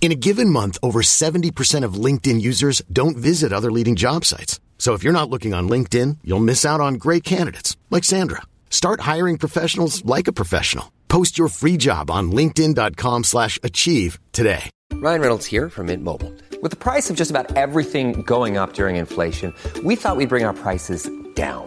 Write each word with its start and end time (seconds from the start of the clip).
In 0.00 0.12
a 0.12 0.14
given 0.14 0.48
month, 0.48 0.78
over 0.82 1.02
70% 1.02 1.84
of 1.84 2.04
LinkedIn 2.04 2.40
users 2.40 2.80
don't 2.90 3.18
visit 3.18 3.52
other 3.52 3.70
leading 3.70 3.96
job 3.96 4.24
sites. 4.24 4.58
So 4.78 4.94
if 4.94 5.04
you're 5.04 5.12
not 5.12 5.28
looking 5.28 5.52
on 5.52 5.68
LinkedIn, 5.68 6.18
you'll 6.24 6.40
miss 6.40 6.64
out 6.64 6.80
on 6.80 6.94
great 6.94 7.22
candidates 7.22 7.76
like 7.90 8.02
Sandra. 8.04 8.40
Start 8.70 9.00
hiring 9.00 9.36
professionals 9.36 10.02
like 10.06 10.26
a 10.26 10.32
professional. 10.32 10.90
Post 11.08 11.36
your 11.36 11.48
free 11.48 11.76
job 11.76 12.10
on 12.10 12.32
linkedin.com/achieve 12.32 14.18
today. 14.32 14.70
Ryan 14.94 15.20
Reynolds 15.20 15.46
here 15.46 15.68
from 15.68 15.86
Mint 15.86 16.02
Mobile. 16.02 16.32
With 16.62 16.70
the 16.70 16.78
price 16.78 17.10
of 17.10 17.16
just 17.16 17.30
about 17.30 17.54
everything 17.56 18.22
going 18.22 18.56
up 18.56 18.72
during 18.72 18.96
inflation, 18.96 19.52
we 19.84 19.96
thought 19.96 20.16
we'd 20.16 20.30
bring 20.30 20.44
our 20.44 20.54
prices 20.54 21.10
down. 21.34 21.66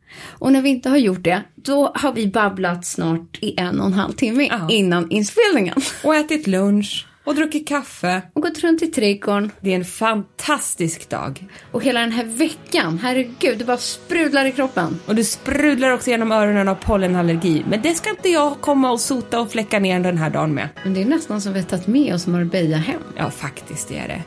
Och 0.19 0.51
när 0.51 0.61
vi 0.61 0.69
inte 0.69 0.89
har 0.89 0.97
gjort 0.97 1.23
det, 1.23 1.41
då 1.55 1.91
har 1.95 2.13
vi 2.13 2.27
babblat 2.27 2.85
snart 2.85 3.37
i 3.41 3.53
en 3.59 3.79
och 3.79 3.85
en 3.85 3.93
halv 3.93 4.13
timme 4.13 4.47
Ja. 4.51 4.67
innan 4.69 5.11
inspelningen. 5.11 5.75
Och 6.03 6.15
ätit 6.15 6.47
lunch 6.47 7.07
och 7.23 7.35
druckit 7.35 7.67
kaffe. 7.67 8.21
Och 8.33 8.41
gått 8.41 8.59
runt 8.59 8.81
i 8.81 8.87
trädgården. 8.87 9.51
Det 9.61 9.71
är 9.71 9.75
en 9.75 9.85
fantastisk 9.85 11.09
dag. 11.09 11.47
Och 11.71 11.83
hela 11.83 11.99
den 11.99 12.11
här 12.11 12.23
veckan, 12.25 12.99
herregud, 13.03 13.57
det 13.57 13.65
bara 13.65 13.77
sprudlar 13.77 14.45
i 14.45 14.51
kroppen. 14.51 14.99
Och 15.05 15.15
det 15.15 15.23
sprudlar 15.23 15.89
också 15.91 16.09
genom 16.09 16.31
öronen 16.31 16.67
av 16.67 16.75
pollenallergi. 16.75 17.63
Men 17.69 17.81
det 17.81 17.93
ska 17.93 18.09
inte 18.09 18.29
jag 18.29 18.61
komma 18.61 18.91
och 18.91 18.99
sota 18.99 19.39
och 19.39 19.51
fläcka 19.51 19.79
ner 19.79 19.99
den 19.99 20.17
här 20.17 20.29
dagen 20.29 20.53
med. 20.53 20.69
Men 20.83 20.93
det 20.93 21.01
är 21.01 21.05
nästan 21.05 21.41
som 21.41 21.53
vi 21.53 21.59
har 21.59 21.67
tagit 21.67 21.87
med 21.87 22.13
oss 22.13 22.27
Marbella 22.27 22.77
hem. 22.77 23.01
Ja, 23.17 23.29
faktiskt 23.31 23.87
det 23.87 23.97
är 23.97 24.07
det. 24.07 24.21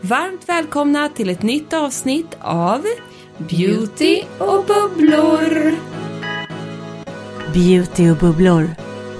Varmt 0.00 0.48
välkomna 0.48 1.08
till 1.08 1.28
ett 1.30 1.42
nytt 1.42 1.72
avsnitt 1.72 2.36
av 2.40 2.84
Beauty 3.38 4.22
och 4.38 4.64
bubblor. 4.66 5.74
Beauty 7.52 8.10
och 8.10 8.16
bubblor 8.16 8.70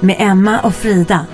med 0.00 0.16
Emma 0.18 0.60
och 0.60 0.74
Frida. 0.74 1.26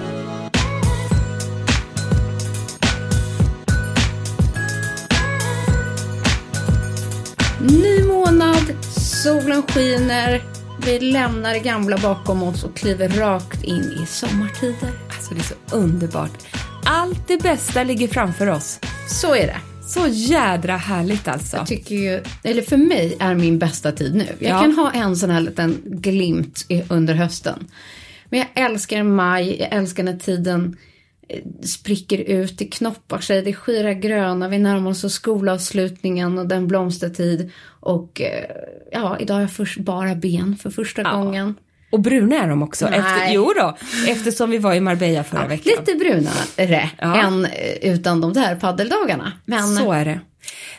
Ny 7.60 8.04
månad, 8.04 8.84
solen 8.96 9.62
skiner, 9.62 10.42
vi 10.84 11.00
lämnar 11.00 11.52
det 11.52 11.60
gamla 11.60 11.98
bakom 11.98 12.42
oss 12.42 12.64
och 12.64 12.76
kliver 12.76 13.08
rakt 13.08 13.62
in 13.62 13.98
i 14.02 14.06
sommartider. 14.06 14.90
Alltså 15.08 15.34
det 15.34 15.40
är 15.40 15.44
så 15.44 15.76
underbart. 15.76 16.46
Allt 16.84 17.28
det 17.28 17.42
bästa 17.42 17.84
ligger 17.84 18.08
framför 18.08 18.46
oss. 18.46 18.80
Så 19.08 19.34
är 19.34 19.46
det. 19.46 19.73
Så 19.86 20.06
jädra 20.10 20.76
härligt 20.76 21.28
alltså. 21.28 21.56
Jag 21.56 21.66
tycker 21.66 21.94
ju, 21.94 22.22
eller 22.42 22.62
för 22.62 22.76
mig 22.76 23.16
är 23.20 23.34
min 23.34 23.58
bästa 23.58 23.92
tid 23.92 24.14
nu. 24.14 24.26
Jag 24.38 24.50
Ja. 24.50 24.60
kan 24.60 24.72
ha 24.72 24.90
en 24.92 25.16
sån 25.16 25.30
här 25.30 25.40
liten 25.40 25.82
glimt 25.84 26.66
under 26.88 27.14
hösten. 27.14 27.68
Men 28.28 28.38
jag 28.38 28.48
älskar 28.64 29.02
maj, 29.02 29.56
jag 29.60 29.72
älskar 29.72 30.02
när 30.02 30.16
tiden 30.16 30.76
eh, 31.28 31.40
spricker 31.62 32.18
ut, 32.18 32.58
det 32.58 32.64
knoppar 32.64 33.18
sig, 33.18 33.42
det 33.42 33.52
skyrar 33.54 33.92
gröna, 33.92 34.48
vi 34.48 34.58
närmar 34.58 34.90
oss 34.90 35.12
skolavslutningen 35.14 36.38
och 36.38 36.46
den 36.48 36.68
blomstertid. 36.68 37.50
Och 37.80 38.20
eh, 38.20 38.44
ja, 38.92 39.18
idag 39.20 39.34
har 39.34 39.40
jag 39.40 39.52
först 39.52 39.78
bara 39.78 40.14
ben 40.14 40.56
för 40.62 40.70
första 40.70 41.02
gången. 41.02 41.54
Och 41.94 42.00
bruna 42.00 42.36
är 42.42 42.48
de 42.48 42.62
också. 42.62 42.88
Nej. 42.90 42.98
Efter, 42.98 43.32
jo 43.32 43.52
då, 43.56 43.76
eftersom 44.08 44.50
vi 44.50 44.58
var 44.58 44.74
i 44.74 44.80
Marbella 44.80 45.24
förra 45.24 45.46
veckan. 45.46 45.72
Lite 45.78 45.94
brunare 45.98 46.90
Ja. 46.98 47.16
än 47.22 47.44
eh, 47.44 47.50
utan 47.92 48.20
de 48.20 48.32
där 48.32 48.56
paddeldagarna. 48.56 49.32
Men 49.44 49.76
Så 49.76 49.92
är 49.92 50.04
det. 50.04 50.20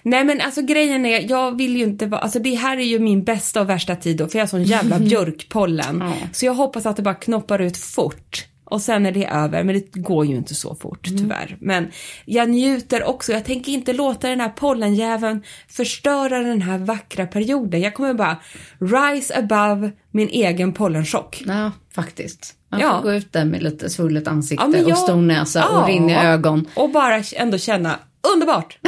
Nej 0.02 0.24
men 0.24 0.42
alltså 0.42 0.62
grejen 0.62 1.06
är, 1.06 1.30
jag 1.30 1.58
vill 1.58 1.78
ju 1.78 1.84
inte 1.84 2.06
vara, 2.06 2.22
alltså 2.22 2.40
det 2.40 2.56
här 2.56 2.78
är 2.78 2.84
ju 2.84 3.00
min 3.00 3.24
bästa 3.24 3.62
och 3.62 3.70
värsta 3.70 3.96
tid 3.96 4.18
då, 4.18 4.28
för 4.28 4.38
jag 4.38 4.44
har 4.46 4.48
sån 4.48 4.64
jävla 4.64 5.00
björkpollen. 5.10 6.04
Ja. 6.06 6.28
Så 6.32 6.46
jag 6.46 6.54
hoppas 6.54 6.86
att 6.86 6.96
det 6.96 7.02
bara 7.02 7.16
knoppar 7.16 7.60
ut 7.60 7.78
fort. 7.78 8.46
Och 8.66 8.82
sen 8.82 9.06
är 9.06 9.12
det 9.12 9.26
över, 9.28 9.64
men 9.64 9.76
det 9.76 10.00
går 10.00 10.26
ju 10.26 10.36
inte 10.36 10.56
så 10.56 10.76
fort 10.76 11.08
Mm. 11.08 11.18
tyvärr. 11.22 11.58
Men 11.60 11.92
jag 12.26 12.50
njuter 12.50 13.04
också, 13.04 13.32
jag 13.32 13.46
tänker 13.46 13.72
inte 13.72 13.94
låta 13.94 14.30
den 14.30 14.40
här 14.42 14.50
pollenjäveln 14.50 15.44
förstöra 15.68 16.40
den 16.40 16.62
här 16.62 16.78
vackra 16.78 17.26
perioden. 17.28 17.82
Jag 17.82 17.94
kommer 17.94 18.14
bara 18.14 18.38
rise 18.80 19.36
above 19.38 19.92
min 20.12 20.30
egen 20.30 20.74
pollenchock. 20.74 21.44
Ja, 21.48 21.72
faktiskt. 21.96 22.54
Man 22.72 22.80
Ja. 22.80 22.92
får 22.98 23.02
gå 23.04 23.14
ut 23.14 23.34
där 23.34 23.46
med 23.46 23.64
lite 23.64 23.90
svullet 23.90 24.28
ansikte 24.28 24.66
Ja, 24.74 24.78
jag- 24.78 24.88
och 24.88 24.98
stor 24.98 25.22
näsa 25.22 25.60
Ja. 25.60 25.82
och 25.82 25.88
rinniga 25.88 26.24
ögon. 26.24 26.70
Och 26.76 26.90
bara 26.90 27.22
ändå 27.36 27.58
känna, 27.58 28.00
underbart! 28.34 28.78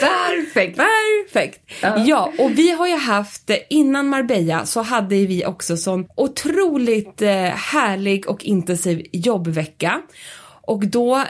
Perfekt! 0.00 0.78
Perfekt! 0.78 1.69
Ja. 1.82 2.32
och 2.38 2.50
vi 2.58 2.70
har 2.70 2.86
ju 2.88 2.96
haft, 2.96 3.50
innan 3.70 4.08
Marbella 4.08 4.66
så 4.66 4.82
hade 4.82 5.26
vi 5.26 5.44
också 5.46 5.76
sån 5.76 6.06
otroligt 6.16 7.22
eh, 7.22 7.30
härlig 7.44 8.28
och 8.30 8.44
intensiv 8.44 9.06
jobbvecka. 9.12 10.02
Och 10.62 10.86
då 10.86 11.24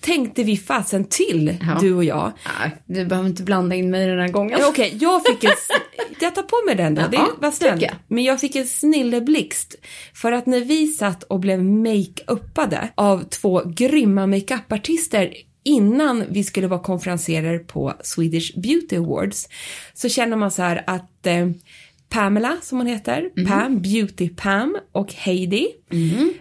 tänkte 0.00 0.42
vi 0.44 0.56
fasen 0.56 1.04
till, 1.04 1.56
Ja. 1.60 1.78
du 1.80 1.94
och 1.94 2.04
jag. 2.04 2.32
Nej, 2.60 2.76
du 2.86 3.04
behöver 3.06 3.28
inte 3.28 3.42
blanda 3.42 3.76
in 3.76 3.90
mig 3.90 4.06
den 4.06 4.18
här 4.18 4.28
gången. 4.28 4.58
Okej, 4.68 4.96
jag 5.00 5.22
fick 5.26 5.44
en... 5.44 5.50
Jag 6.20 6.34
tar 6.34 6.42
på 6.42 6.56
mig 6.66 6.74
den 6.74 6.94
då, 6.94 7.02
det 7.10 7.16
Ja, 7.16 7.28
var 7.40 7.50
snällt. 7.50 7.84
Men 8.08 8.24
jag 8.24 8.40
fick 8.40 8.56
en 8.56 8.66
snilleblixt. 8.66 9.74
För 10.14 10.32
att 10.32 10.46
när 10.46 10.60
vi 10.60 10.86
satt 10.86 11.22
och 11.22 11.40
blev 11.40 11.58
make-uppade 11.64 12.88
av 12.94 13.24
två 13.28 13.62
grymma 13.66 14.26
makeupartister 14.26 15.32
innan 15.64 16.24
vi 16.30 16.44
skulle 16.44 16.66
vara 16.66 16.80
konferenserer 16.80 17.58
på 17.58 17.92
Swedish 18.02 18.58
Beauty 18.58 18.96
Awards 18.96 19.48
så 19.94 20.08
känner 20.08 20.36
man 20.36 20.50
så 20.50 20.62
här 20.62 20.84
att 20.86 21.26
eh, 21.26 21.48
Pamela, 22.08 22.56
som 22.62 22.78
hon 22.78 22.86
heter, 22.86 23.30
Mhm. 23.36 23.46
Pam, 23.46 23.80
Beauty 23.82 24.28
Pam 24.28 24.78
och 24.92 25.12
Heidi. 25.12 25.66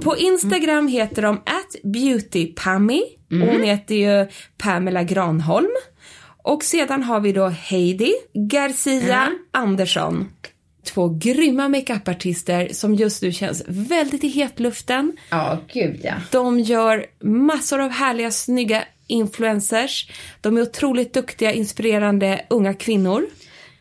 På 0.04 0.18
Instagram 0.18 0.88
heter 0.88 1.22
de 1.22 1.36
at 1.38 1.84
Beauty 1.84 2.46
Pammy 2.54 3.02
Mhm. 3.30 3.42
och 3.44 3.48
hon 3.54 3.64
heter 3.64 3.96
ju 3.96 4.28
Pamela 4.58 5.04
Granholm. 5.04 5.72
Och 6.44 6.64
sedan 6.64 7.04
har 7.04 7.20
vi 7.20 7.32
då 7.32 7.48
Heidi 7.48 8.14
Garcia 8.34 9.32
Andersson. 9.52 10.26
Två 10.86 11.10
grymma 11.10 11.70
makeupartister 11.70 12.70
som 12.72 12.96
just 12.96 13.22
nu 13.22 13.32
känns 13.32 13.64
väldigt 13.68 14.24
i 14.24 14.28
hetluften. 14.28 15.18
Ja, 15.32 15.58
gud 15.74 16.00
ja. 16.04 16.14
De 16.32 16.60
gör 16.60 17.06
massor 17.24 17.80
av 17.82 17.90
härliga, 17.90 18.32
snygga 18.32 18.84
influencers. 19.08 20.10
De 20.42 20.58
är 20.58 20.62
otroligt 20.62 21.14
duktiga, 21.14 21.52
inspirerande 21.52 22.46
unga 22.50 22.74
kvinnor. 22.74 23.26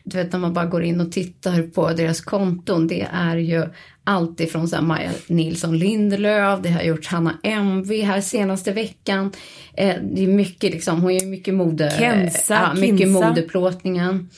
Du 0.03 0.17
vet 0.17 0.31
när 0.31 0.39
man 0.39 0.53
bara 0.53 0.65
går 0.65 0.83
in 0.83 1.01
och 1.01 1.11
tittar 1.11 1.63
på 1.63 1.91
deras 1.91 2.21
konton. 2.21 2.87
Det 2.87 3.07
är 3.13 3.37
ju 3.37 3.65
allt 4.03 4.39
ifrån 4.39 4.67
så 4.67 4.75
här 4.75 4.83
Maja 4.83 5.11
Nilsson 5.27 5.77
Lindelöf, 5.77 6.59
det 6.63 6.69
har 6.69 6.81
gjort 6.81 7.05
Hanna 7.05 7.39
MV 7.43 8.01
här 8.01 8.21
senaste 8.21 8.71
veckan. 8.71 9.31
Eh, 9.73 9.95
det 10.01 10.23
är 10.23 10.27
mycket 10.27 10.71
liksom, 10.71 11.01
hon 11.01 11.15
gör 11.15 11.25
mycket 11.25 11.53
mode. 11.53 11.95
Kenza, 11.99 12.53
ja, 12.53 12.81
mycket 12.81 13.09
modeplåtningen. 13.09 14.29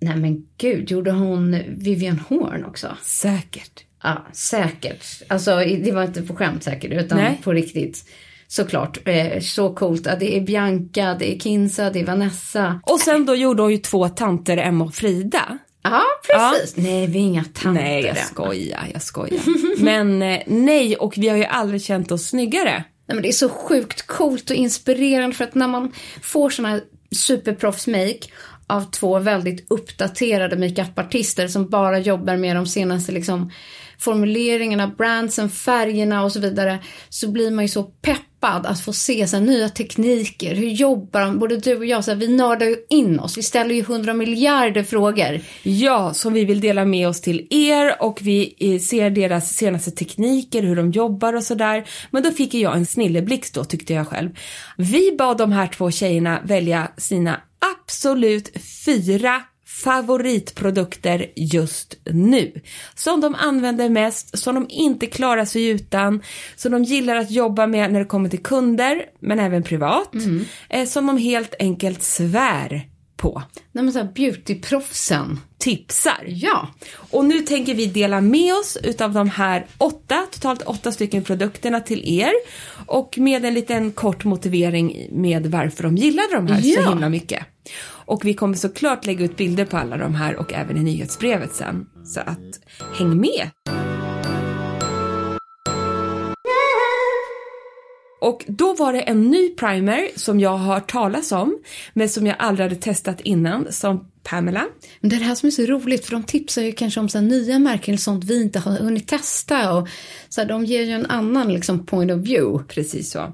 Nej 0.00 0.16
men 0.16 0.46
gud, 0.58 0.90
gjorde 0.90 1.10
hon 1.10 1.56
Vivian 1.68 2.18
Horn 2.28 2.64
också? 2.64 2.96
Säkert. 3.02 3.84
Ja, 4.02 4.26
säkert. 4.32 5.04
Alltså 5.28 5.56
det 5.56 5.92
var 5.92 6.02
inte 6.04 6.22
på 6.22 6.36
skämt 6.36 6.62
säkert 6.62 6.92
utan 6.92 7.18
Nej. 7.18 7.40
på 7.44 7.52
riktigt. 7.52 8.04
Såklart. 8.48 8.98
Eh, 9.08 9.40
så 9.40 9.74
coolt. 9.74 10.06
Ja, 10.06 10.16
det 10.16 10.36
är 10.36 10.40
Bianca, 10.40 11.16
det 11.18 11.34
är 11.34 11.38
Kinsa, 11.38 11.90
det 11.90 12.00
är 12.00 12.06
Vanessa. 12.06 12.80
Och 12.86 13.00
sen 13.00 13.26
då 13.26 13.34
gjorde 13.34 13.62
hon 13.62 13.72
ju 13.72 13.78
två 13.78 14.08
tanter, 14.08 14.56
Emma 14.56 14.84
och 14.84 14.94
Frida. 14.94 15.58
Ja, 15.82 16.02
precis. 16.26 16.76
Nej, 16.76 17.06
vi 17.06 17.18
är 17.18 17.22
inga 17.22 17.44
tanter 17.44 17.82
Nej, 17.82 18.04
jag 18.04 18.18
skojar, 18.18 18.88
jag 18.92 19.02
skojar. 19.02 19.40
Men 19.82 20.22
eh, 20.22 20.42
nej, 20.46 20.96
och 20.96 21.14
vi 21.16 21.28
har 21.28 21.36
ju 21.36 21.44
aldrig 21.44 21.82
känt 21.82 22.12
oss 22.12 22.26
snyggare. 22.26 22.84
Nej, 23.08 23.14
men 23.14 23.22
det 23.22 23.28
är 23.28 23.32
så 23.32 23.48
sjukt 23.48 24.06
coolt 24.06 24.50
och 24.50 24.56
inspirerande 24.56 25.36
för 25.36 25.44
att 25.44 25.54
när 25.54 25.68
man 25.68 25.92
får 26.22 26.50
såna 26.50 26.68
här 26.68 26.82
superproffs-make 27.10 28.20
av 28.66 28.90
två 28.90 29.18
väldigt 29.18 29.66
uppdaterade 29.70 30.56
makeupartister 30.56 31.48
som 31.48 31.68
bara 31.68 31.98
jobbar 31.98 32.36
med 32.36 32.56
de 32.56 32.66
senaste 32.66 33.12
liksom, 33.12 33.50
formuleringarna, 33.98 34.88
brandsen, 34.88 35.50
färgerna 35.50 36.24
och 36.24 36.32
så 36.32 36.40
vidare 36.40 36.78
så 37.08 37.28
blir 37.28 37.50
man 37.50 37.64
ju 37.64 37.68
så 37.68 37.82
peppad 37.82 38.66
att 38.66 38.80
få 38.80 38.92
se 38.92 39.26
så 39.26 39.36
här, 39.36 39.44
nya 39.44 39.68
tekniker. 39.68 40.54
Hur 40.54 40.68
jobbar 40.68 41.20
de? 41.20 41.38
Både 41.38 41.56
du 41.56 41.76
och 41.76 41.86
jag, 41.86 42.04
så 42.04 42.10
här, 42.10 42.18
vi 42.18 42.28
nördar 42.28 42.66
ju 42.66 42.76
in 42.90 43.20
oss. 43.20 43.38
Vi 43.38 43.42
ställer 43.42 43.74
ju 43.74 43.82
hundra 43.82 44.14
miljarder 44.14 44.82
frågor. 44.82 45.40
Ja, 45.62 46.14
som 46.14 46.32
vi 46.32 46.44
vill 46.44 46.60
dela 46.60 46.84
med 46.84 47.08
oss 47.08 47.20
till 47.20 47.46
er 47.50 48.02
och 48.02 48.18
vi 48.22 48.54
eh, 48.58 48.80
ser 48.80 49.10
deras 49.10 49.54
senaste 49.54 49.90
tekniker, 49.90 50.62
hur 50.62 50.76
de 50.76 50.90
jobbar 50.90 51.32
och 51.32 51.44
sådär. 51.44 51.84
Men 52.10 52.22
då 52.22 52.30
fick 52.30 52.54
jag 52.54 52.76
en 52.76 52.86
snilleblixt 52.86 53.54
då 53.54 53.64
tyckte 53.64 53.94
jag 53.94 54.08
själv. 54.08 54.30
Vi 54.76 55.16
bad 55.18 55.38
de 55.38 55.52
här 55.52 55.66
två 55.66 55.90
tjejerna 55.90 56.40
välja 56.44 56.88
sina 56.96 57.40
absolut 57.84 58.52
fyra 58.84 59.42
favoritprodukter 59.84 61.26
just 61.36 61.94
nu. 62.04 62.52
Som 62.94 63.20
de 63.20 63.34
använder 63.34 63.88
mest, 63.88 64.38
som 64.38 64.54
de 64.54 64.66
inte 64.68 65.06
klarar 65.06 65.44
sig 65.44 65.66
utan, 65.66 66.22
som 66.56 66.72
de 66.72 66.84
gillar 66.84 67.16
att 67.16 67.30
jobba 67.30 67.66
med 67.66 67.92
när 67.92 68.00
det 68.00 68.06
kommer 68.06 68.28
till 68.28 68.42
kunder, 68.42 69.02
men 69.20 69.38
även 69.38 69.62
privat. 69.62 70.14
Mm. 70.14 70.44
Eh, 70.68 70.86
som 70.86 71.06
de 71.06 71.18
helt 71.18 71.54
enkelt 71.58 72.02
svär 72.02 72.88
på. 73.18 73.42
Nej 73.72 73.84
men 73.84 73.92
så 73.92 73.98
här 73.98 74.08
beautyproffsen. 74.14 75.40
Tipsar. 75.58 76.24
Ja. 76.26 76.68
Och 77.10 77.24
nu 77.24 77.40
tänker 77.40 77.74
vi 77.74 77.86
dela 77.86 78.20
med 78.20 78.54
oss 78.54 78.78
utav 78.82 79.12
de 79.12 79.30
här 79.30 79.66
åtta, 79.78 80.26
totalt 80.32 80.62
åtta 80.62 80.92
stycken 80.92 81.24
produkterna 81.24 81.80
till 81.80 82.20
er. 82.20 82.32
Och 82.86 83.18
med 83.18 83.44
en 83.44 83.54
liten 83.54 83.92
kort 83.92 84.24
motivering 84.24 85.08
med 85.12 85.46
varför 85.46 85.82
de 85.82 85.96
gillade 85.96 86.28
de 86.34 86.46
här 86.46 86.60
Ja. 86.64 86.82
så 86.82 86.90
himla 86.90 87.08
mycket. 87.08 87.44
Och 87.88 88.24
vi 88.24 88.34
kommer 88.34 88.54
såklart 88.56 89.06
lägga 89.06 89.24
ut 89.24 89.36
bilder 89.36 89.64
på 89.64 89.76
alla 89.76 89.96
de 89.96 90.14
här 90.14 90.36
och 90.36 90.52
även 90.52 90.76
i 90.76 90.80
nyhetsbrevet 90.82 91.54
sen. 91.54 91.86
Så 92.04 92.20
att 92.20 92.60
häng 92.98 93.20
med! 93.20 93.50
Och 98.20 98.44
då 98.48 98.74
var 98.74 98.92
det 98.92 99.00
en 99.00 99.30
ny 99.30 99.48
primer 99.48 100.08
som 100.16 100.40
jag 100.40 100.50
har 100.56 100.74
hört 100.74 100.90
talas 100.90 101.32
om, 101.32 101.58
men 101.92 102.08
som 102.08 102.26
jag 102.26 102.36
aldrig 102.38 102.68
hade 102.68 102.80
testat 102.80 103.20
innan, 103.20 103.72
som 103.72 104.10
Pamela. 104.22 104.66
Men 105.00 105.10
det 105.10 105.16
är 105.16 105.20
det 105.20 105.26
här 105.26 105.34
som 105.34 105.46
är 105.46 105.50
så 105.50 105.62
roligt 105.62 106.04
för 106.04 106.12
de 106.12 106.22
tipsar 106.22 106.62
ju 106.62 106.72
kanske 106.72 107.00
om 107.00 107.08
så 107.08 107.20
nya 107.20 107.58
märken 107.58 107.92
eller 107.92 108.00
sånt 108.00 108.24
vi 108.24 108.42
inte 108.42 108.58
har 108.58 108.72
hunnit 108.72 109.08
testa 109.08 109.74
och 109.74 109.88
så 110.28 110.40
här, 110.40 110.48
de 110.48 110.64
ger 110.64 110.82
ju 110.82 110.92
en 110.92 111.06
annan 111.06 111.52
liksom 111.52 111.86
point 111.86 112.10
of 112.12 112.18
view. 112.18 112.64
Precis 112.68 113.10
så. 113.10 113.32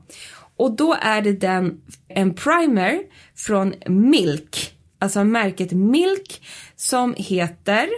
Och 0.56 0.76
då 0.76 0.96
är 1.00 1.22
det 1.22 1.32
den, 1.32 1.80
en 2.08 2.34
primer 2.34 2.98
från 3.36 3.74
Milk, 3.86 4.72
alltså 4.98 5.24
märket 5.24 5.72
Milk 5.72 6.42
som 6.76 7.14
heter 7.18 7.88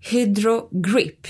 Hydro 0.00 0.68
Grip. 0.70 1.26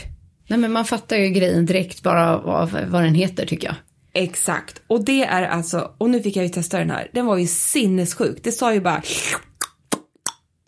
Nej 0.49 0.59
men 0.59 0.73
man 0.73 0.85
fattar 0.85 1.17
ju 1.17 1.29
grejen 1.29 1.67
direkt 1.67 2.03
bara 2.03 2.39
vad, 2.39 2.71
vad 2.71 3.03
den 3.03 3.15
heter 3.15 3.47
tycker 3.47 3.69
jag. 3.69 3.77
Exakt. 4.15 4.83
Och 4.87 5.05
det 5.05 5.25
är 5.25 5.43
alltså, 5.43 5.91
och 5.99 6.11
nu 6.11 6.23
fick 6.23 6.37
jag 6.37 6.43
ju 6.45 6.49
testa 6.49 6.79
den 6.79 6.91
här, 6.91 7.11
den 7.13 7.27
var 7.27 7.37
ju 7.39 7.47
sinnessjuk. 7.47 8.39
Det 8.43 8.53
sa 8.53 8.75
ju 8.75 8.81
bara 8.81 9.03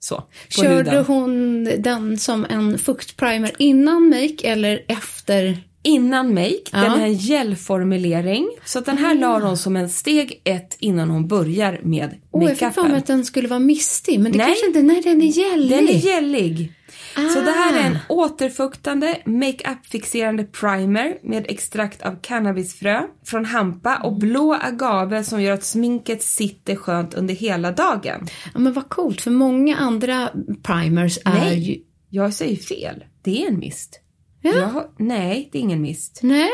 så. 0.01 0.23
Körde 0.49 0.75
huden. 0.91 1.05
hon 1.05 1.65
den 1.79 2.19
som 2.19 2.47
en 2.51 2.79
fuktprimer 2.79 3.53
innan 3.59 4.09
make 4.09 4.37
eller 4.43 4.85
efter? 4.89 5.59
Innan 5.83 6.35
make, 6.35 6.57
Ja. 6.73 6.79
den 6.81 6.91
här 7.01 7.07
gelformulering. 7.09 8.49
Så 8.65 8.79
att 8.79 8.87
den 8.87 8.99
här 8.99 9.15
la 9.15 9.39
hon 9.41 9.57
som 9.57 9.77
en 9.77 9.89
steg 9.91 10.41
ett 10.45 10.77
innan 10.79 11.11
hon 11.11 11.29
börjar 11.29 11.81
med 11.83 12.11
Åh, 12.31 12.43
jag 12.43 12.51
fick 12.51 12.59
för 12.59 12.65
mig 12.67 12.75
makeupen. 12.77 12.95
att 12.95 13.07
den 13.07 13.25
skulle 13.25 13.49
vara 13.49 13.59
mistig, 13.61 14.21
men 14.21 14.33
det 14.33 14.39
Nej. 14.39 14.47
kanske 14.47 14.67
inte, 14.67 14.83
nej 14.83 15.01
den 15.03 15.23
är 15.23 15.27
gällig. 15.27 15.71
Den 15.71 15.89
är 15.89 15.93
gällig. 16.07 16.73
Så 17.15 17.41
det 17.41 17.51
här 17.51 17.77
är 17.79 17.87
en 17.87 17.97
Ah. 17.97 17.99
återfuktande 18.15 19.17
makeup-fixerande 19.25 20.45
primer 20.45 21.19
med 21.23 21.47
extrakt 21.49 22.03
av 22.03 22.17
cannabisfrö 22.23 23.03
från 23.25 23.45
hampa 23.45 23.97
och 23.97 24.19
blå 24.19 24.55
agave 24.61 25.25
som 25.25 25.43
gör 25.43 25.53
att 25.53 25.65
sminket 25.65 26.23
sitter 26.23 26.77
skönt 26.77 27.15
under 27.15 27.35
hela 27.35 27.73
dagen. 27.73 28.27
Ja, 28.55 28.61
men 28.61 28.73
vad 28.73 28.89
coolt, 28.89 29.21
för 29.21 29.31
många 29.31 29.77
andra 29.77 30.31
primers 30.63 31.19
är 31.25 31.33
Nej, 31.33 31.59
ju... 31.59 31.79
jag 32.11 32.35
säger 32.35 32.57
fel. 32.57 33.05
Det 33.23 33.45
är 33.45 33.49
en 33.49 33.59
mist. 33.59 34.01
Ja. 34.43 34.53
Jag 34.55 34.85
nej, 34.99 35.49
det 35.53 35.59
är 35.59 35.63
ingen 35.63 35.83
mist. 35.83 36.21
Nej. 36.23 36.51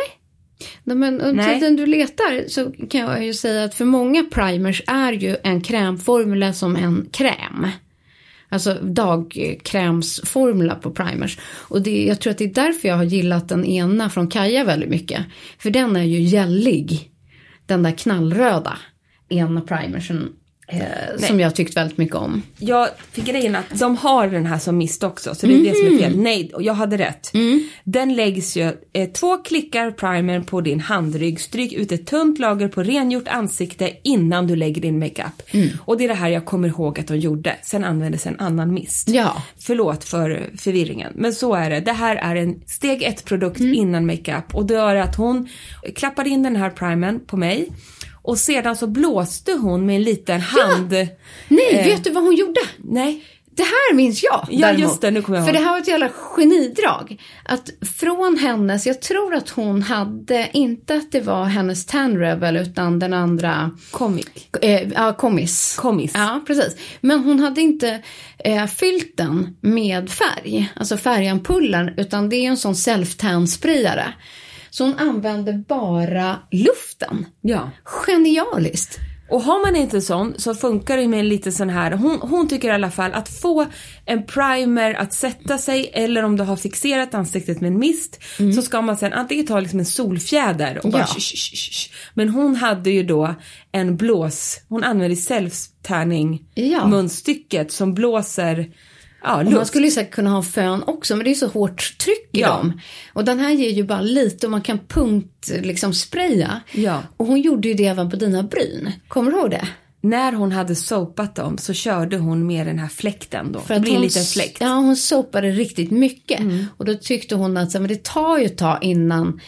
Men 0.84 1.02
under 1.20 1.32
Nej. 1.32 1.54
tiden 1.60 1.76
du 1.76 1.86
letar 1.86 2.48
så 2.48 2.72
kan 2.88 3.00
jag 3.00 3.24
ju 3.24 3.34
säga 3.34 3.64
att 3.64 3.74
för 3.74 3.84
många 3.84 4.24
primers 4.24 4.82
är 4.86 5.12
ju 5.12 5.36
en 5.42 5.60
krämformula 5.60 6.52
som 6.52 6.76
en 6.76 7.08
kräm. 7.12 7.66
Alltså 8.48 8.74
dagkrämsformula 8.82 10.74
på 10.74 10.90
primers. 10.90 11.38
Och 11.42 11.82
det, 11.82 12.04
jag 12.04 12.20
tror 12.20 12.30
att 12.30 12.38
det 12.38 12.44
är 12.44 12.54
därför 12.54 12.88
jag 12.88 12.96
har 12.96 13.04
gillat 13.04 13.48
den 13.48 13.64
ena 13.64 14.10
från 14.10 14.28
Kaja 14.28 14.64
väldigt 14.64 14.88
mycket. 14.88 15.24
För 15.58 15.70
den 15.70 15.96
är 15.96 16.02
ju 16.02 16.20
gällig. 16.20 17.10
Den 17.66 17.82
där 17.82 17.92
knallröda 17.92 18.78
ena 19.28 19.60
primersen. 19.60 20.32
Eh, 20.68 21.18
som 21.18 21.40
jag 21.40 21.54
tyckt 21.54 21.76
väldigt 21.76 21.98
mycket 21.98 22.16
om. 22.16 22.42
Jag 22.58 22.88
fick 23.12 23.24
grejen 23.24 23.56
att 23.56 23.78
de 23.78 23.96
har 23.96 24.28
den 24.28 24.46
här 24.46 24.58
som 24.58 24.78
mist 24.78 25.02
också, 25.02 25.34
så 25.34 25.46
det 25.46 25.54
är 25.54 25.58
det 25.58 25.74
som 25.74 25.94
är 25.94 25.98
fel. 25.98 26.18
Nej, 26.18 26.50
och 26.54 26.62
jag 26.62 26.74
hade 26.74 26.96
rätt. 26.96 27.32
Den 27.84 28.14
läggs 28.14 28.56
ju 28.56 28.72
eh, 28.92 29.10
två 29.10 29.36
klickar 29.36 29.90
primer 29.90 30.40
på 30.40 30.60
din 30.60 30.80
handrygg, 30.80 31.40
stryk 31.40 31.72
ut 31.72 31.92
ett 31.92 32.06
tunt 32.06 32.38
lager 32.38 32.68
på 32.68 32.82
rengjort 32.82 33.28
ansikte 33.28 33.92
innan 34.02 34.46
du 34.46 34.56
lägger 34.56 34.82
din 34.82 34.98
makeup. 34.98 35.42
Och 35.80 35.98
det 35.98 36.04
är 36.04 36.08
det 36.08 36.14
här 36.14 36.28
jag 36.28 36.44
kommer 36.44 36.68
ihåg 36.68 37.00
att 37.00 37.08
de 37.08 37.16
gjorde. 37.16 37.56
Sen 37.62 37.84
användes 37.84 38.26
en 38.26 38.40
annan 38.40 38.74
mist. 38.74 39.08
Ja. 39.08 39.42
Förlåt 39.58 40.04
för 40.04 40.50
förvirringen, 40.58 41.12
men 41.14 41.34
så 41.34 41.54
är 41.54 41.70
det. 41.70 41.80
Det 41.80 41.92
här 41.92 42.16
är 42.16 42.36
en 42.36 42.60
steg 42.66 43.02
ett 43.02 43.24
produkt 43.24 43.60
innan 43.60 44.06
makeup 44.06 44.54
och 44.54 44.66
det 44.66 44.76
är 44.76 44.96
att 44.96 45.16
hon 45.16 45.48
klappade 45.94 46.28
in 46.28 46.42
den 46.42 46.56
här 46.56 46.70
primern 46.70 47.20
på 47.26 47.36
mig 47.36 47.68
och 48.26 48.38
sedan 48.38 48.76
så 48.76 48.86
blåste 48.86 49.52
hon 49.52 49.86
med 49.86 49.96
en 49.96 50.02
liten 50.02 50.40
hand... 50.40 50.90
Nej, 51.48 51.68
Eh. 51.70 51.84
vet 51.84 52.04
du 52.04 52.10
vad 52.10 52.22
hon 52.24 52.34
gjorde? 52.36 52.60
Nej. 52.78 53.24
Det 53.50 53.62
här 53.62 53.94
minns 53.94 54.22
jag 54.22 54.46
Ja, 54.50 54.66
däremot. 54.66 54.80
just 54.82 55.00
det, 55.00 55.10
nu 55.10 55.22
kommer 55.22 55.38
jag 55.38 55.46
För 55.46 55.54
ihåg. 55.54 55.62
det 55.62 55.66
här 55.66 55.72
var 55.72 55.80
ett 55.80 55.88
jävla 55.88 56.08
genidrag. 56.08 57.22
Att 57.44 57.70
från 57.96 58.36
hennes, 58.38 58.86
jag 58.86 59.02
tror 59.02 59.34
att 59.34 59.48
hon 59.48 59.82
hade, 59.82 60.48
inte 60.52 60.94
att 60.94 61.12
det 61.12 61.20
var 61.20 61.44
hennes 61.44 61.86
Tan 61.86 62.18
Rebel 62.18 62.56
utan 62.56 62.98
den 62.98 63.12
andra, 63.12 63.70
Comic. 63.90 64.26
eh, 64.62 64.88
ja, 64.92 65.12
Kommis. 65.12 65.76
Kommis. 65.78 66.12
Ja, 66.14 66.40
precis. 66.46 66.76
Men 67.00 67.18
hon 67.24 67.40
hade 67.40 67.60
inte 67.60 68.02
eh, 68.38 68.66
fyllt 68.66 69.16
den 69.16 69.56
med 69.60 70.10
färg, 70.10 70.72
alltså 70.76 70.96
färgampullen, 70.96 71.90
utan 71.96 72.28
det 72.28 72.36
är 72.36 72.48
en 72.48 72.56
sån 72.56 72.74
self-tan-sprayare. 72.74 74.12
Så 74.70 74.84
hon 74.84 74.98
använde 74.98 75.52
bara 75.68 76.38
luften. 76.50 77.26
Ja. 77.40 77.70
Genialiskt. 77.84 78.98
Och 79.30 79.42
har 79.42 79.66
man 79.66 79.76
inte 79.76 80.00
sån 80.00 80.34
så 80.38 80.54
funkar 80.54 80.96
det 80.96 81.08
med 81.08 81.20
en 81.20 81.28
lite 81.28 81.52
sån 81.52 81.70
här, 81.70 81.90
hon, 81.92 82.18
hon 82.20 82.48
tycker 82.48 82.68
i 82.68 82.70
alla 82.70 82.90
fall 82.90 83.12
att 83.12 83.28
få 83.28 83.66
en 84.04 84.26
primer 84.26 84.94
att 84.94 85.12
sätta 85.12 85.58
sig 85.58 85.90
eller 85.94 86.22
om 86.22 86.36
du 86.36 86.44
har 86.44 86.56
fixerat 86.56 87.14
ansiktet 87.14 87.60
med 87.60 87.68
en 87.68 87.78
mist 87.78 88.20
så 88.54 88.62
ska 88.62 88.80
man 88.82 88.96
sen 88.96 89.12
antingen 89.12 89.46
ta 89.46 89.60
liksom 89.60 89.78
en 89.78 89.86
solfjäder 89.86 90.80
och 90.86 90.90
bara 90.92 90.98
Ja. 91.02 91.06
sh, 91.06 91.36
sh, 91.36 91.56
sh. 91.56 91.90
Men 92.14 92.28
hon 92.28 92.56
hade 92.56 92.90
ju 92.90 93.02
då 93.02 93.34
en 93.72 93.96
blås, 93.96 94.60
hon 94.68 94.84
använde 94.84 95.16
self-tanning 95.16 96.44
Ja. 96.54 96.86
munstycket 96.86 97.72
som 97.72 97.94
blåser 97.94 98.70
ja, 99.26 99.36
Och 99.46 99.52
man 99.52 99.66
skulle 99.66 99.84
ju 99.84 99.90
säkert 99.90 100.14
kunna 100.14 100.30
ha 100.30 100.42
fön 100.42 100.82
också, 100.86 101.16
men 101.16 101.24
det 101.24 101.30
är 101.30 101.34
så 101.34 101.46
hårt 101.46 101.98
tryck 101.98 102.28
i 102.32 102.40
Ja. 102.40 102.48
dem. 102.48 102.80
Och 103.12 103.24
den 103.24 103.38
här 103.38 103.50
ger 103.50 103.70
ju 103.70 103.82
bara 103.84 104.00
lite 104.00 104.46
och 104.46 104.50
man 104.50 104.60
kan 104.62 104.78
punkt 104.88 105.50
liksom 105.62 105.94
spraya. 105.94 106.60
Ja. 106.72 107.02
Och 107.16 107.26
hon 107.26 107.40
gjorde 107.40 107.68
ju 107.68 107.74
det 107.74 107.86
även 107.86 108.10
på 108.10 108.16
dina 108.16 108.42
bryn. 108.42 108.92
Kommer 109.08 109.30
du 109.32 109.38
ihåg 109.38 109.50
det? 109.50 109.68
När 110.10 110.32
hon 110.32 110.52
hade 110.52 110.74
sopat 110.76 111.34
dem 111.34 111.58
så 111.58 111.72
körde 111.72 112.16
hon 112.16 112.46
med 112.46 112.66
den 112.66 112.78
här 112.78 112.88
fläkten 112.88 113.52
då. 113.52 113.60
För 113.60 113.74
det 113.74 113.80
blir 113.80 113.94
en 113.94 114.00
liten 114.02 114.24
fläkt. 114.24 114.56
Ja, 114.60 114.68
hon 114.68 114.96
sopade 114.96 115.50
riktigt 115.50 115.90
mycket. 115.90 116.40
Mm. 116.40 116.66
Och 116.76 116.84
då 116.84 116.94
tyckte 116.94 117.34
hon 117.34 117.56
att 117.56 117.72
så, 117.72 117.80
men 117.80 117.88
det 117.88 118.04
tar 118.04 118.38
ju 118.38 118.44
ett 118.44 118.58
tag 118.58 118.78
innan 118.82 119.40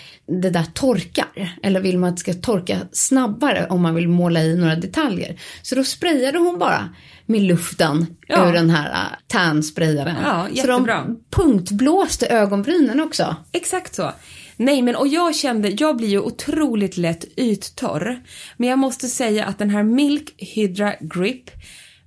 det 0.43 0.51
där 0.51 0.65
torkar. 0.75 1.59
Eller 1.63 1.81
vill 1.81 1.99
man 1.99 2.09
att 2.11 2.17
det 2.17 2.21
ska 2.21 2.35
torka 2.35 2.79
snabbare 2.93 3.67
om 3.71 3.83
man 3.83 3.95
vill 3.95 4.09
måla 4.09 4.43
i 4.43 4.57
några 4.57 4.77
detaljer. 4.77 5.41
Så 5.63 5.75
då 5.75 5.85
sprayade 5.85 6.39
hon 6.39 6.59
bara 6.59 6.89
med 7.27 7.43
luften 7.43 8.07
Ja. 8.27 8.49
ur 8.49 8.53
den 8.53 8.71
här 8.71 8.91
uh, 8.91 9.17
tan-sprayaren. 9.27 10.17
Ja, 10.25 10.47
så 10.51 10.55
jättebra. 10.57 11.05
de 11.07 11.21
punktblåste 11.31 12.27
ögonbrynen 12.27 13.01
också. 13.01 13.37
Exakt 13.53 13.95
så. 13.95 14.13
Nej 14.61 14.83
men 14.83 14.97
och 14.97 15.09
jag 15.09 15.35
kände, 15.35 15.69
jag 15.69 15.97
blir 15.97 16.09
ju 16.09 16.21
otroligt 16.21 16.97
lätt 16.97 17.25
yttorr. 17.37 18.23
Men 18.57 18.69
jag 18.69 18.79
måste 18.79 19.09
säga 19.09 19.45
att 19.45 19.59
den 19.59 19.71
här 19.71 19.83
Milk 19.83 20.35
Hydra 20.37 20.95
Grip 21.01 21.51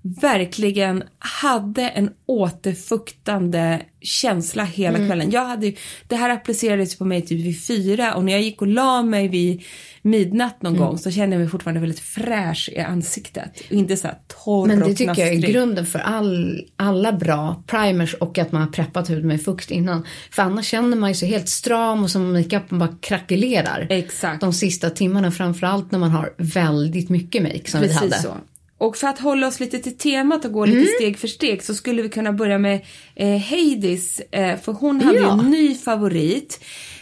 verkligen 0.02 1.04
hade 1.20 1.88
en 1.90 2.10
återfuktande 2.26 3.82
känsla 4.02 4.64
hela 4.64 4.98
Mm. 4.98 5.08
kvällen. 5.10 5.32
Jag 5.32 5.46
hade, 5.46 5.74
det 6.08 6.16
här 6.16 6.30
applicerades 6.30 6.98
på 6.98 7.06
mig 7.06 7.22
typ 7.22 7.46
vid 7.46 7.66
fyra 7.68 8.16
och 8.16 8.24
när 8.24 8.32
jag 8.32 8.42
gick 8.42 8.62
och 8.62 8.68
la 8.68 9.02
mig 9.04 9.28
vid 9.28 9.64
midnatt 10.02 10.62
någon 10.62 10.76
Mm. 10.76 10.88
gång 10.88 10.98
så 10.98 11.12
kände 11.12 11.36
jag 11.36 11.42
mig 11.42 11.50
fortfarande 11.50 11.80
väldigt 11.82 12.00
fräsch 12.00 12.70
i 12.76 12.80
ansiktet. 12.80 13.60
Och 13.68 13.72
inte 13.72 13.98
så 13.98 14.08
här 14.08 14.18
torr 14.46 14.68
Men 14.68 14.80
det 14.80 14.86
och 14.86 14.90
tycker 14.98 15.06
jag 15.06 15.20
är 15.20 15.32
knastrig. 15.32 15.54
grunden 15.54 15.86
för 15.86 16.00
all, 16.00 16.62
alla 16.76 17.12
bra 17.14 17.64
primers 17.68 18.14
och 18.14 18.38
att 18.38 18.52
man 18.52 18.62
har 18.62 18.70
preppat 18.70 19.10
huden 19.10 19.28
med 19.28 19.44
fukt 19.44 19.72
innan. 19.72 20.06
För 20.32 20.44
annars 20.44 20.66
känner 20.66 20.98
man 20.98 21.10
ju 21.10 21.16
sig 21.16 21.30
helt 21.30 21.50
stram 21.50 22.04
och 22.04 22.10
som 22.12 22.34
makeupen 22.34 22.80
bara 22.80 22.96
krackelerar. 23.02 23.88
Exakt. 23.90 24.42
De 24.42 24.54
sista 24.54 24.90
timmarna 24.90 25.32
framförallt 25.32 25.92
när 25.92 26.00
man 26.00 26.12
har 26.12 26.34
väldigt 26.38 27.10
mycket 27.10 27.44
make 27.44 27.72
som 27.72 27.82
vi 27.82 27.92
hade. 27.94 28.08
Precis 28.10 28.24
så. 28.24 28.34
Och 28.82 28.98
för 28.98 29.08
att 29.08 29.20
hålla 29.20 29.48
oss 29.48 29.60
lite 29.60 29.80
till 29.80 29.98
temat 29.98 30.46
och 30.46 30.52
gå 30.52 30.66
lite 30.66 30.78
Mm. 30.78 30.88
steg 31.00 31.20
för 31.20 31.28
steg 31.28 31.64
så 31.64 31.74
skulle 31.74 32.02
vi 32.02 32.10
kunna 32.10 32.34
börja 32.34 32.58
med 32.58 32.86
eh, 33.16 33.28
Heidis, 33.38 34.20
eh, 34.32 34.60
för 34.60 34.72
hon 34.74 35.02
hade 35.02 35.18
Ja. 35.20 35.32
en 35.40 35.52
ny 35.52 35.76
favorit. 35.76 36.60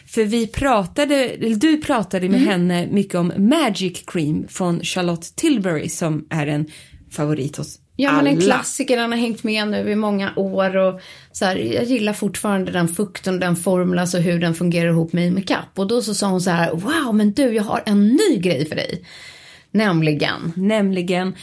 För 0.07 0.23
vi 0.25 0.47
pratade, 0.47 1.15
eller 1.15 1.55
du 1.55 1.81
pratade 1.81 2.25
Mm. 2.25 2.31
med 2.41 2.51
henne 2.51 2.87
mycket 2.91 3.15
om 3.15 3.31
Magic 3.37 4.03
Cream 4.07 4.47
från 4.47 4.79
Charlotte 4.83 5.35
Tilbury 5.35 5.89
som 5.89 6.25
är 6.29 6.47
en 6.47 6.65
favorit 7.11 7.57
hos 7.57 7.79
Ja, 7.95 8.11
men 8.11 8.27
en 8.27 8.41
klassiker, 8.41 8.97
den 8.97 9.11
har 9.11 9.19
hängt 9.19 9.43
med 9.43 9.67
nu 9.67 9.89
i 9.91 9.95
många 9.95 10.33
år 10.35 10.75
och 10.77 11.01
så 11.31 11.45
här, 11.45 11.55
jag 11.55 11.83
gillar 11.83 12.13
fortfarande 12.13 12.71
den 12.71 12.87
fukten, 12.87 13.39
den 13.39 13.55
formeln, 13.55 13.99
alltså 13.99 14.17
hur 14.17 14.39
den 14.39 14.55
fungerar 14.55 14.89
ihop 14.89 15.13
med 15.13 15.33
makeup. 15.33 15.69
Och 15.75 15.87
då 15.87 16.01
så 16.01 16.13
sa 16.13 16.27
hon 16.27 16.41
så 16.41 16.49
här, 16.49 16.71
wow, 16.71 17.15
men 17.15 17.31
du, 17.33 17.43
jag 17.55 17.63
har 17.63 17.83
en 17.85 18.07
ny 18.07 18.37
grej 18.37 18.65
för 18.69 18.75
dig. 18.75 19.03
Nämligen, 19.71 20.53
Nämligen 20.55 21.35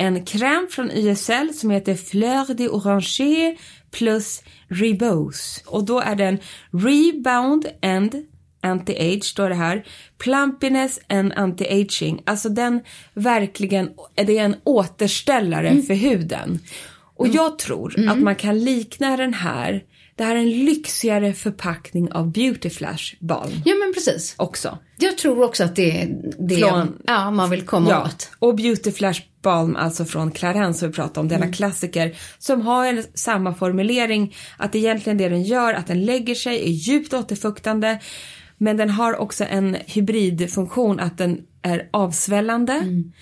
en 0.00 0.24
kräm 0.24 0.66
från 0.70 0.90
YSL 0.90 1.54
som 1.54 1.70
heter 1.70 1.94
Fleur 1.94 2.54
de 2.54 2.68
Oranger 2.68 3.56
plus 3.90 4.42
Rebose. 4.68 5.62
Och 5.66 5.84
då 5.84 6.00
är 6.00 6.16
den 6.16 6.38
Rebound 6.70 7.66
and 7.82 8.14
Anti-Age 8.62 9.24
står 9.24 9.48
det 9.48 9.54
här. 9.54 9.86
Plumpiness 10.18 11.00
and 11.08 11.32
Anti-Aging. 11.32 12.22
Alltså 12.26 12.48
den 12.48 12.80
verkligen, 13.14 13.90
det 14.14 14.38
är 14.38 14.44
en 14.44 14.56
återställare 14.64 15.82
för 15.82 15.94
huden. 15.94 16.58
Och 17.16 17.28
jag 17.28 17.58
tror 17.58 18.08
att 18.08 18.18
man 18.18 18.36
kan 18.36 18.58
likna 18.58 19.16
den 19.16 19.34
här, 19.34 19.84
det 20.20 20.26
här 20.26 20.36
är 20.36 20.40
en 20.40 20.50
lyxigare 20.64 21.32
förpackning 21.32 22.12
av 22.12 22.32
Beauty 22.32 22.70
Flash 22.70 23.14
balm 23.20 23.52
ja 23.64 23.74
men 23.74 23.94
precis. 23.94 24.34
också. 24.38 24.78
Jag 24.98 25.18
tror 25.18 25.42
också 25.44 25.64
att 25.64 25.76
det 25.76 26.00
är 26.02 26.08
det 26.38 26.56
Från- 26.56 26.98
ja, 27.06 27.30
man 27.30 27.50
vill 27.50 27.62
komma 27.66 27.90
Ja, 27.90 28.04
åt. 28.04 28.30
och 28.38 28.54
Beauty 28.56 28.92
Flash 28.92 29.20
Balm, 29.42 29.76
alltså 29.76 30.04
från 30.04 30.30
Clarins 30.30 30.78
som 30.78 30.88
vi 30.88 30.94
pratade 30.94 31.20
om, 31.20 31.28
denna 31.28 31.44
Mm. 31.44 31.52
klassiker 31.52 32.16
som 32.38 32.60
har 32.60 32.86
en, 32.86 33.04
samma 33.14 33.54
formulering 33.54 34.34
att 34.56 34.74
egentligen 34.74 35.18
det 35.18 35.28
den 35.28 35.42
gör, 35.42 35.74
att 35.74 35.86
den 35.86 36.04
lägger 36.04 36.34
sig, 36.34 36.62
är 36.64 36.70
djupt 36.72 37.12
återfuktande 37.14 37.98
men 38.58 38.76
den 38.76 38.90
har 38.90 39.16
också 39.16 39.44
en 39.44 39.76
hybridfunktion 39.86 41.00
att 41.00 41.18
den 41.18 41.40
är 41.62 41.88
avsvällande 41.92 42.72
Mm. 42.72 43.12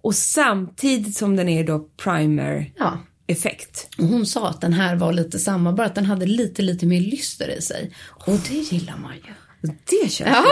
och 0.00 0.14
samtidigt 0.14 1.16
som 1.16 1.36
den 1.36 1.48
är 1.48 1.64
då 1.64 1.88
primer 2.04 2.72
Ja. 2.76 2.98
Effekt. 3.26 3.88
Och 3.98 4.04
hon 4.04 4.26
sa 4.26 4.48
att 4.48 4.60
den 4.60 4.72
här 4.72 4.96
var 4.96 5.12
lite 5.12 5.38
samma, 5.38 5.72
bara 5.72 5.86
att 5.86 5.94
den 5.94 6.06
hade 6.06 6.26
lite, 6.26 6.62
lite 6.62 6.86
mer 6.86 7.00
lyster 7.00 7.58
i 7.58 7.62
sig. 7.62 7.94
Och 8.26 8.38
det 8.48 8.54
gillar 8.54 8.96
man 8.96 9.14
ju. 9.14 9.32
Det 9.62 10.10
känns 10.10 10.30
ja. 10.30 10.44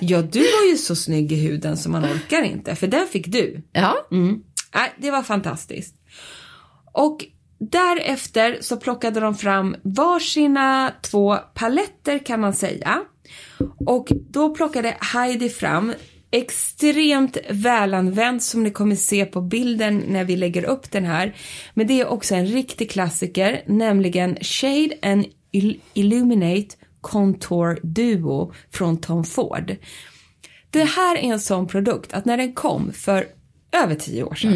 ja, 0.00 0.22
du 0.22 0.40
var 0.40 0.70
ju 0.70 0.76
så 0.76 0.96
snygg 0.96 1.32
i 1.32 1.36
huden 1.36 1.76
så 1.76 1.90
man 1.90 2.04
orkar 2.04 2.42
inte, 2.42 2.74
för 2.74 2.86
den 2.86 3.06
fick 3.06 3.26
du. 3.26 3.62
Ja, 3.72 4.08
Mm. 4.10 4.42
Nej, 4.74 4.94
det 4.98 5.10
var 5.10 5.22
fantastiskt. 5.22 5.94
Och 6.92 7.24
därefter 7.58 8.58
så 8.60 8.76
plockade 8.76 9.20
de 9.20 9.34
fram 9.34 9.76
varsina 9.82 10.92
två 11.02 11.36
paletter 11.54 12.18
kan 12.18 12.40
man 12.40 12.54
säga. 12.54 13.04
Och 13.86 14.12
då 14.30 14.54
plockade 14.54 14.96
Heidi 15.00 15.48
fram 15.48 15.92
extremt 16.30 17.36
välanvänt 17.50 18.42
som 18.42 18.62
ni 18.62 18.70
kommer 18.70 18.96
se 18.96 19.24
på 19.24 19.40
bilden 19.40 20.04
när 20.08 20.24
vi 20.24 20.36
lägger 20.36 20.64
upp 20.64 20.90
den 20.90 21.04
här. 21.04 21.36
Men 21.74 21.86
det 21.86 22.00
är 22.00 22.06
också 22.08 22.34
en 22.34 22.46
riktig 22.46 22.90
klassiker, 22.90 23.62
nämligen 23.66 24.36
Shade 24.40 24.90
and 25.02 25.26
Il- 25.52 25.80
Illuminate 25.94 26.68
Contour 27.00 27.80
Duo 27.82 28.52
från 28.70 29.00
Tom 29.00 29.24
Ford. 29.24 29.76
Det 30.70 30.84
här 30.84 31.16
är 31.16 31.22
en 31.32 31.40
sån 31.40 31.66
produkt 31.66 32.12
att 32.12 32.24
när 32.24 32.36
den 32.36 32.52
kom 32.52 32.92
för 32.92 33.26
över 33.82 33.94
tio 33.94 34.22
år 34.22 34.34
sedan, 34.34 34.52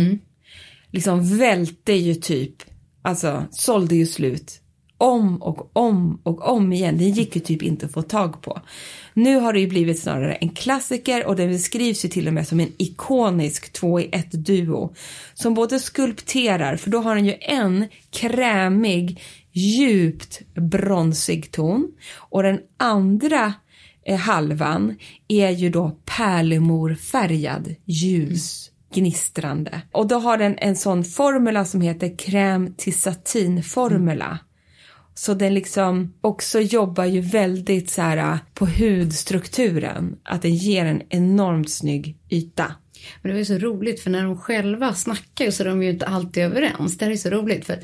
liksom 0.91 1.39
välte 1.39 1.93
ju 1.93 2.15
typ, 2.15 2.55
alltså 3.03 3.45
sålde 3.51 3.97
ju 3.97 4.07
slut 4.07 4.62
om 5.03 5.43
och 5.43 5.77
om 5.77 6.21
och 6.23 6.49
om 6.49 6.73
igen. 6.73 6.99
Den 6.99 7.11
gick 7.11 7.37
ju 7.37 7.43
typ 7.43 7.63
inte 7.63 7.87
att 7.87 7.93
få 7.93 8.03
tag 8.03 8.43
på. 8.43 8.61
Nu 9.15 9.37
har 9.37 9.53
det 9.53 9.61
ju 9.61 9.67
blivit 9.67 10.01
snarare 10.01 10.35
en 10.35 10.49
klassiker 10.49 11.27
och 11.27 11.37
den 11.37 11.49
beskrivs 11.49 12.05
ju 12.05 12.09
till 12.09 12.29
och 12.29 12.35
med 12.35 12.49
som 12.49 12.61
en 12.61 12.73
ikonisk 12.79 13.73
två 13.73 14.01
i 14.01 14.09
ett 14.13 14.33
duo 14.33 14.95
som 15.35 15.55
både 15.55 15.81
skulpterar, 15.81 16.77
för 16.77 16.91
då 16.91 16.99
har 16.99 17.15
den 17.15 17.27
ju 17.27 17.35
en 17.41 17.89
krämig, 18.11 19.23
djupt 19.53 20.41
bronsig 20.55 21.51
ton 21.51 21.93
och 22.17 22.43
den 22.43 22.61
andra 22.77 23.55
eh, 24.07 24.19
halvan 24.19 24.97
är 25.29 25.51
ju 25.51 25.71
då 25.71 25.97
pärlemorfärgad, 26.05 27.75
ljus, 27.85 28.71
gnistrande. 28.95 29.83
Och 29.93 30.07
då 30.07 30.19
har 30.19 30.39
den 30.39 30.59
en 30.59 30.77
sån 30.77 31.05
formula 31.05 31.65
som 31.65 31.81
heter 31.81 32.19
kräm 32.19 32.75
till 32.75 33.01
satin 33.01 33.63
formula. 33.63 34.39
Så 35.15 35.35
den 35.35 35.55
liksom 35.55 36.15
också 36.21 36.61
jobbar 36.61 37.05
ju 37.05 37.21
väldigt 37.21 37.91
så 37.91 38.03
här 38.03 38.17
äh, 38.17 38.37
på 38.55 38.67
hudstrukturen, 38.67 40.17
att 40.25 40.43
den 40.43 40.55
ger 40.55 40.85
en 40.85 41.03
enormt 41.09 41.71
snygg 41.71 42.17
yta. 42.31 42.75
men 43.23 43.29
det 43.29 43.33
var 43.33 43.39
ju 43.39 43.45
så 43.45 43.59
roligt 43.59 44.01
för 44.01 44.11
när 44.11 44.25
de 44.25 44.39
själva 44.39 44.95
snackar 44.95 45.51
så 45.51 45.63
är 45.63 45.69
de 45.69 45.83
ju 45.83 45.91
inte 45.91 46.07
alltid 46.07 46.43
överens. 46.45 46.99
Det 46.99 47.05
här 47.05 47.13
är 47.13 47.17
så 47.17 47.31
roligt 47.31 47.67
för 47.67 47.79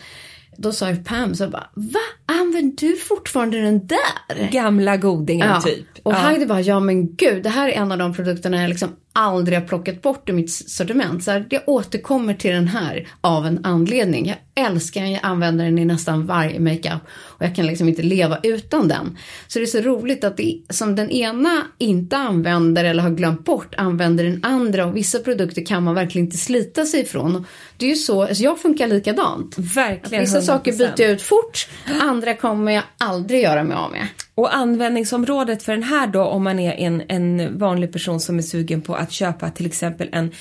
då 0.56 0.72
sa 0.72 0.90
ju 0.90 0.96
Pam 0.96 1.34
så 1.34 1.48
bara, 1.48 1.70
va? 1.74 2.00
Använder 2.26 2.76
du 2.86 2.96
fortfarande 2.96 3.60
den 3.60 3.86
där? 3.86 4.50
Gamla 4.52 4.96
godingen 4.96 5.48
Ja. 5.48 5.60
typ. 5.60 5.86
Och 6.02 6.12
Ja. 6.12 6.16
Heidi 6.16 6.46
bara, 6.46 6.60
ja 6.60 6.80
men 6.80 7.16
gud, 7.16 7.42
det 7.42 7.48
här 7.48 7.68
är 7.68 7.72
en 7.72 7.92
av 7.92 7.98
de 7.98 8.14
produkterna 8.14 8.60
jag 8.62 8.68
liksom 8.68 8.88
aldrig 9.18 9.58
har 9.58 9.66
plockat 9.66 10.02
bort 10.02 10.28
ur 10.28 10.32
mitt 10.32 10.52
sortiment. 10.52 11.24
Så 11.24 11.30
här, 11.30 11.46
jag 11.50 11.62
återkommer 11.66 12.34
till 12.34 12.50
den 12.50 12.68
här 12.68 13.08
av 13.20 13.46
en 13.46 13.64
anledning. 13.64 14.26
Jag 14.26 14.66
älskar 14.66 15.00
den, 15.00 15.12
jag 15.12 15.20
använder 15.22 15.64
den 15.64 15.78
i 15.78 15.84
nästan 15.84 16.26
varje 16.26 16.60
makeup 16.60 17.02
och 17.10 17.44
jag 17.44 17.56
kan 17.56 17.66
liksom 17.66 17.88
inte 17.88 18.02
leva 18.02 18.38
utan 18.42 18.88
den. 18.88 19.18
Så 19.48 19.58
det 19.58 19.64
är 19.64 19.66
så 19.66 19.80
roligt 19.80 20.24
att 20.24 20.36
det 20.36 20.62
som 20.70 20.96
den 20.96 21.10
ena 21.10 21.62
inte 21.78 22.16
använder 22.16 22.84
eller 22.84 23.02
har 23.02 23.10
glömt 23.10 23.44
bort 23.44 23.74
använder 23.74 24.24
den 24.24 24.44
andra 24.44 24.86
och 24.86 24.96
vissa 24.96 25.18
produkter 25.18 25.66
kan 25.66 25.82
man 25.82 25.94
verkligen 25.94 26.26
inte 26.26 26.38
slita 26.38 26.84
sig 26.84 27.00
ifrån. 27.00 27.46
Det 27.76 27.86
är 27.86 27.90
ju 27.90 27.96
så, 27.96 28.22
alltså 28.22 28.42
jag 28.42 28.60
funkar 28.60 28.86
likadant. 28.86 29.58
Verkligen 29.58 30.24
Vissa 30.24 30.42
saker 30.42 30.72
100%. 30.72 30.78
byter 30.78 31.02
jag 31.02 31.10
ut 31.10 31.22
fort, 31.22 31.68
andra 32.00 32.34
kommer 32.34 32.72
jag 32.72 32.84
aldrig 32.98 33.42
göra 33.42 33.64
mig 33.64 33.76
av 33.76 33.90
med. 33.90 34.08
Och 34.38 34.54
användningsområdet 34.54 35.62
för 35.62 35.72
den 35.72 35.82
här 35.82 36.06
då 36.06 36.22
om 36.22 36.44
man 36.44 36.58
är 36.58 36.72
en, 36.72 37.02
en 37.08 37.58
vanlig 37.58 37.92
person 37.92 38.20
som 38.20 38.38
är 38.38 38.42
sugen 38.42 38.82
på 38.82 38.94
att 38.94 39.12
köpa 39.12 39.50
till 39.50 39.66
exempel 39.66 40.08
en 40.12 40.32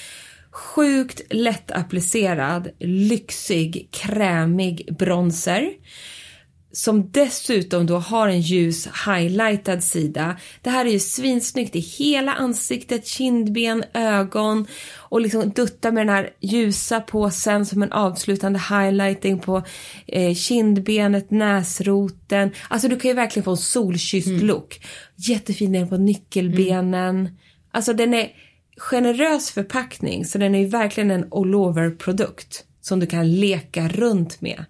sjukt 0.51 1.21
lättapplicerad, 1.29 2.69
lyxig, 2.79 3.87
krämig 3.91 4.95
bronzer 4.97 5.69
som 6.77 7.11
dessutom 7.11 7.85
då 7.85 7.97
har 7.97 8.27
en 8.27 8.41
ljus 8.41 8.87
highlightad 9.05 9.83
sida. 9.83 10.37
Det 10.61 10.69
här 10.69 10.85
är 10.85 10.89
ju 10.89 10.99
svinsnyggt 10.99 11.75
i 11.75 11.79
hela 11.79 12.33
ansiktet, 12.33 13.07
kindben, 13.07 13.83
ögon 13.93 14.67
och 14.95 15.21
liksom 15.21 15.49
dutta 15.49 15.91
med 15.91 16.07
den 16.07 16.15
här 16.15 16.29
ljusa 16.39 16.99
påsen 16.99 17.65
som 17.65 17.83
en 17.83 17.91
avslutande 17.91 18.59
highlighting 18.59 19.39
på 19.39 19.63
eh, 20.07 20.33
kindbenet, 20.33 21.31
näsroten. 21.31 22.51
Alltså 22.67 22.87
du 22.87 22.99
kan 22.99 23.09
ju 23.09 23.15
verkligen 23.15 23.43
få 23.43 23.51
en 23.51 23.57
solkysst 23.57 24.43
look. 24.43 24.81
Jättefin 25.15 25.71
den 25.71 25.89
på 25.89 25.97
nyckelbenen. 25.97 27.29
Alltså 27.71 27.93
den 27.93 28.13
är 28.13 28.29
generös 28.77 29.51
förpackning 29.51 30.25
så 30.25 30.37
den 30.37 30.55
är 30.55 30.59
ju 30.59 30.67
verkligen 30.67 31.11
en 31.11 31.27
all 31.31 31.55
over 31.55 31.89
produkt 31.89 32.63
som 32.81 32.99
du 32.99 33.07
kan 33.07 33.31
leka 33.31 33.87
runt 33.87 34.41
med 34.41 34.65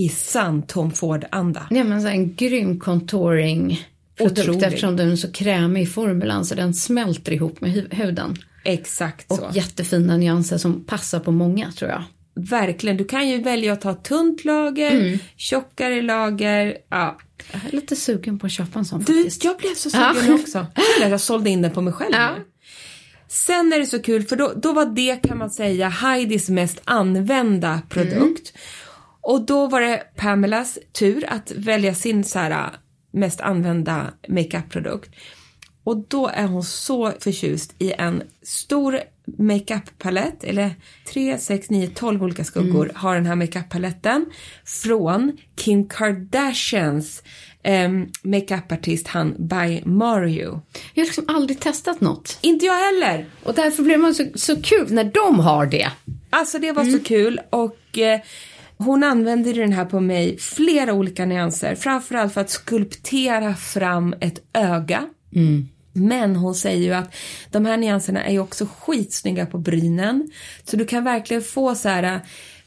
i 0.00 0.08
sann 0.08 0.62
Tom 0.62 0.90
Ford-anda. 0.92 1.66
Nej 1.70 1.84
men 1.84 2.02
så 2.02 2.08
en 2.08 2.34
grym 2.34 2.80
contouring 2.80 3.86
produkt 4.18 4.38
Otrolig. 4.38 4.62
eftersom 4.64 4.96
den 4.96 5.10
är 5.12 5.16
så 5.16 5.32
krämig 5.32 5.82
i 5.82 5.86
formulan 5.86 6.44
så 6.44 6.54
den 6.54 6.74
smälter 6.74 7.32
ihop 7.32 7.60
med 7.60 7.70
hu- 7.70 7.94
huden. 7.94 8.36
Exakt 8.64 9.30
Och 9.30 9.36
så. 9.36 9.50
jättefina 9.54 10.16
nyanser 10.16 10.58
som 10.58 10.84
passar 10.84 11.20
på 11.20 11.30
många 11.32 11.72
tror 11.72 11.90
jag. 11.90 12.02
Verkligen. 12.34 12.96
Du 12.96 13.04
kan 13.04 13.28
ju 13.28 13.42
välja 13.42 13.72
att 13.72 13.80
ta 13.80 13.94
tunt 13.94 14.44
lager, 14.44 14.90
Mm. 14.90 15.18
tjockare 15.36 16.02
lager. 16.02 16.76
Ja. 16.90 17.18
Jag 17.52 17.62
är 17.68 17.72
lite 17.76 17.96
sugen 17.96 18.38
på 18.38 18.46
att 18.46 18.52
köpa 18.52 18.78
en 18.78 18.84
sån 18.84 18.98
Du, 19.04 19.14
faktiskt. 19.14 19.44
jag 19.44 19.56
blev 19.58 19.74
så 19.74 19.90
sugen 19.90 20.14
Ja. 20.26 20.34
också. 20.34 20.58
Jag 20.74 20.84
kände 20.84 21.04
att 21.06 21.10
jag 21.10 21.20
sålde 21.20 21.50
in 21.50 21.62
den 21.62 21.70
på 21.70 21.80
mig 21.82 21.92
själv 21.92 22.14
Ja. 22.14 22.30
Sen 23.28 23.72
är 23.72 23.78
det 23.78 23.86
så 23.86 24.02
kul 24.02 24.22
för 24.22 24.36
då, 24.36 24.52
då 24.56 24.72
var 24.72 24.86
det 24.86 25.16
kan 25.28 25.38
man 25.38 25.50
säga 25.50 25.88
Heidis 25.88 26.48
mest 26.48 26.80
använda 26.84 27.82
produkt. 27.88 28.52
Och 29.20 29.46
då 29.46 29.66
var 29.66 29.80
det 29.80 30.02
Pamelas 30.16 30.78
tur 30.92 31.24
att 31.28 31.52
välja 31.56 31.94
sin 31.94 32.24
så 32.24 32.38
här, 32.38 32.50
äh, 32.50 32.66
mest 33.10 33.40
använda 33.40 34.10
makeup-produkt. 34.28 35.10
Och 35.84 35.96
då 36.08 36.28
är 36.28 36.46
hon 36.46 36.64
så 36.64 37.12
förtjust 37.20 37.74
i 37.78 37.92
en 37.92 38.22
stor 38.42 39.00
makeup-palett, 39.38 40.44
eller 40.44 40.74
3, 41.12 41.38
6, 41.38 41.70
9, 41.70 41.90
12 41.94 42.22
olika 42.22 42.44
skuggor 42.44 42.92
har 42.94 43.14
den 43.14 43.26
här 43.26 43.36
makeup-paletten 43.36 44.26
från 44.64 45.36
Kim 45.56 45.88
Kardashians 45.88 47.22
um, 47.64 48.08
makeup-artist 48.22 49.08
han 49.08 49.34
By 49.38 49.82
Mario. 49.84 50.62
Jag 50.94 51.02
har 51.02 51.06
liksom 51.06 51.24
aldrig 51.28 51.60
testat 51.60 52.00
något. 52.00 52.38
Inte 52.40 52.66
jag 52.66 52.78
heller! 52.78 53.26
Och 53.44 53.54
därför 53.54 53.82
blir 53.82 53.96
man 53.96 54.14
så, 54.14 54.26
så 54.34 54.62
kul 54.62 54.92
när 54.92 55.04
de 55.04 55.40
har 55.40 55.66
det. 55.66 55.90
Alltså 56.30 56.58
det 56.58 56.72
var 56.72 56.84
så 56.84 56.98
kul 56.98 57.40
och 57.50 57.98
eh, 57.98 58.20
hon 58.84 59.04
använde 59.04 59.52
den 59.52 59.72
här 59.72 59.84
på 59.84 60.00
mig 60.00 60.38
flera 60.38 60.92
olika 60.92 61.24
nyanser. 61.24 61.74
Framförallt 61.74 62.34
för 62.34 62.40
att 62.40 62.50
skulptera 62.50 63.54
fram 63.54 64.14
ett 64.20 64.42
öga. 64.52 65.08
Men 65.92 66.36
hon 66.36 66.54
säger 66.54 66.84
ju 66.84 66.92
att 66.92 67.14
de 67.50 67.66
här 67.66 67.76
nyanserna 67.76 68.24
är 68.24 68.32
ju 68.32 68.38
också 68.38 68.66
skitsnygga 68.80 69.46
på 69.46 69.58
brynen. 69.58 70.30
Så 70.64 70.76
du 70.76 70.84
kan 70.84 71.04
verkligen 71.04 71.42
få 71.42 71.74
så 71.74 71.88
här 71.88 72.02
äh, 72.02 72.18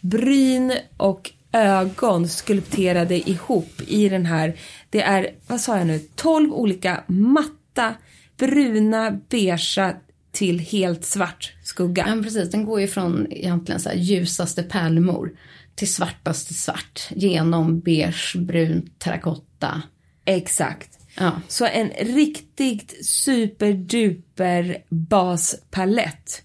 bryn 0.02 0.74
och 0.98 1.32
ögon 1.52 2.30
skulpterade 2.30 3.30
ihop 3.30 3.82
i 3.88 4.10
den 4.10 4.26
här. 4.26 4.60
Det 4.90 5.02
är, 5.02 5.30
vad 5.48 5.62
sa 5.62 5.78
jag 5.78 5.88
nu, 5.88 6.00
12 6.16 6.54
olika 6.54 7.04
matta, 7.08 7.94
bruna, 8.38 9.20
beigea 9.30 9.94
till 10.32 10.60
helt 10.60 11.06
svart 11.06 11.54
skugga. 11.64 12.06
Ja, 12.08 12.24
precis. 12.24 12.52
Den 12.52 12.66
går 12.66 12.82
ju 12.82 12.88
från 12.88 13.28
egentligen 13.32 13.82
så 13.82 13.90
ljusaste 13.96 14.64
pärlemor 14.64 15.32
till 15.76 15.94
svartaste 15.94 16.54
svart. 16.54 17.08
Genom 17.10 17.80
beige, 17.80 18.36
brunt, 18.38 19.00
terrakotta. 19.00 19.82
Exakt. 20.26 21.00
Ja. 21.18 21.32
Så 21.48 21.66
en 21.66 21.90
riktigt 21.90 23.06
superduper 23.06 24.84
baspalett 24.90 26.44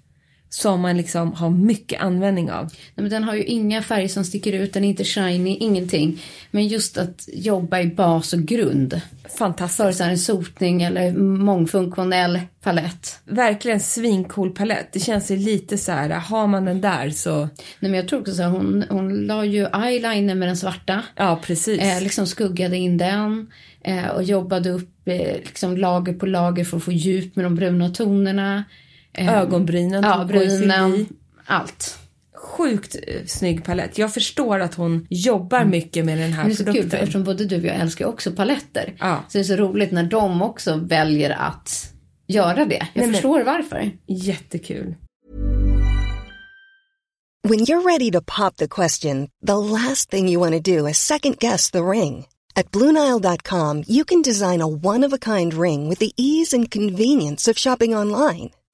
som 0.51 0.81
man 0.81 0.97
liksom 0.97 1.33
har 1.33 1.51
mycket 1.51 2.01
användning 2.01 2.51
av. 2.51 2.65
Nej, 2.65 2.73
men 2.95 3.09
den 3.09 3.25
har 3.25 3.35
ju 3.35 3.45
inga 3.45 3.83
färger 3.83 4.09
som 4.09 4.25
sticker 4.25 4.53
ut, 4.53 4.73
den 4.73 4.85
är 4.85 4.89
inte 4.89 5.05
shiny, 5.05 5.57
ingenting. 5.57 6.23
Men 6.51 6.69
just 6.69 6.99
att 6.99 7.29
jobba 7.33 7.81
i 7.81 7.87
bas 7.87 8.33
och 8.33 8.43
grund. 8.43 9.01
Fantastiskt. 9.39 9.77
För 9.77 9.93
så 9.93 10.05
en 10.05 10.19
sotning 10.19 10.83
eller 10.83 11.13
mångfunktionell 11.13 12.41
palett. 12.63 13.21
Verkligen 13.25 13.81
svincool 13.81 14.51
palett. 14.51 14.93
Det 14.93 15.01
känns 15.01 15.31
ju 15.31 15.37
lite 15.37 15.79
så 15.79 15.93
här, 15.93 16.11
har 16.11 16.47
man 16.47 16.65
den 16.65 16.81
där 16.81 17.11
så... 17.11 17.39
Nej, 17.39 17.51
men 17.81 17.95
jag 17.95 18.09
tror 18.09 18.21
också 18.21 18.35
så 18.35 18.43
här, 18.43 18.51
hon, 18.51 18.85
hon 18.91 19.27
la 19.27 19.45
ju 19.45 19.67
eyeliner 19.67 20.35
med 20.35 20.49
den 20.49 20.57
svarta. 20.57 21.03
Ja, 21.17 21.41
precis. 21.43 21.81
Eh, 21.81 22.03
liksom 22.03 22.27
skuggade 22.27 22.77
in 22.77 22.99
den. 22.99 23.51
Eh, 23.85 24.09
och 24.09 24.23
jobbade 24.23 24.71
upp 24.71 25.09
eh, 25.09 25.37
liksom 25.37 25.77
lager 25.77 26.13
på 26.13 26.27
lager 26.27 26.65
för 26.65 26.77
att 26.77 26.85
få 26.85 26.93
djup 26.93 27.37
med 27.37 27.45
de 27.45 27.55
bruna 27.55 27.89
tonerna. 27.91 28.65
Eh, 29.15 29.39
Ögonbrynen. 29.39 30.05
Ja, 30.05 30.25
brynen. 30.25 31.07
Allt. 31.47 31.99
Sjukt 32.37 32.97
eh, 33.07 33.25
snygg 33.27 33.65
palett. 33.65 33.99
Jag 33.99 34.15
förstår 34.15 34.61
att 34.61 34.75
hon 34.75 35.07
jobbar 35.11 35.65
mycket 35.65 36.05
med 36.05 36.19
den 36.19 36.33
här 36.33 36.45
Men 36.45 36.49
det 36.49 36.55
är 36.55 36.57
så 36.57 36.65
kul 36.65 36.73
för 36.73 36.81
produkten. 36.81 37.01
eftersom 37.01 37.25
både 37.25 37.45
du 37.45 37.57
och 37.57 37.65
jag 37.65 37.77
älskar 37.77 38.07
också 38.07 38.33
paletter. 38.33 38.95
Ja. 38.99 39.25
Så 39.29 39.39
det 39.39 39.43
är 39.43 39.45
så 39.45 39.57
roligt 39.57 39.93
när 39.93 40.03
de 40.05 40.43
också 40.43 40.77
väljer 40.77 41.31
att 41.31 41.93
göra 42.27 42.65
det. 42.65 42.87
Jag 42.95 43.03
men- 43.05 43.13
förstår 43.13 43.43
varför. 43.43 43.91
Jättekul. 44.07 44.95
When 47.49 47.61
you're 47.61 47.83
ready 47.83 48.11
to 48.11 48.21
pop 48.21 48.57
the 48.57 48.69
question, 48.69 49.29
the 49.47 49.57
last 49.57 50.11
thing 50.11 50.29
you 50.29 50.41
want 50.51 50.65
to 50.65 50.71
do 50.79 50.89
is 50.89 50.99
second 50.99 51.39
guess 51.39 51.71
the 51.71 51.79
ring. 51.79 52.27
At 52.55 52.71
Bluenile.com, 52.71 53.85
you 53.87 54.05
can 54.05 54.23
design 54.23 54.61
a 54.63 54.67
one 54.67 55.07
of 55.07 55.13
a 55.13 55.19
kind 55.19 55.55
ring 55.55 55.89
with 55.89 56.01
the 56.01 56.11
ease 56.17 56.57
and 56.57 56.71
convenience 56.71 57.51
of 57.51 57.59
shopping 57.59 57.95
online. 57.97 58.51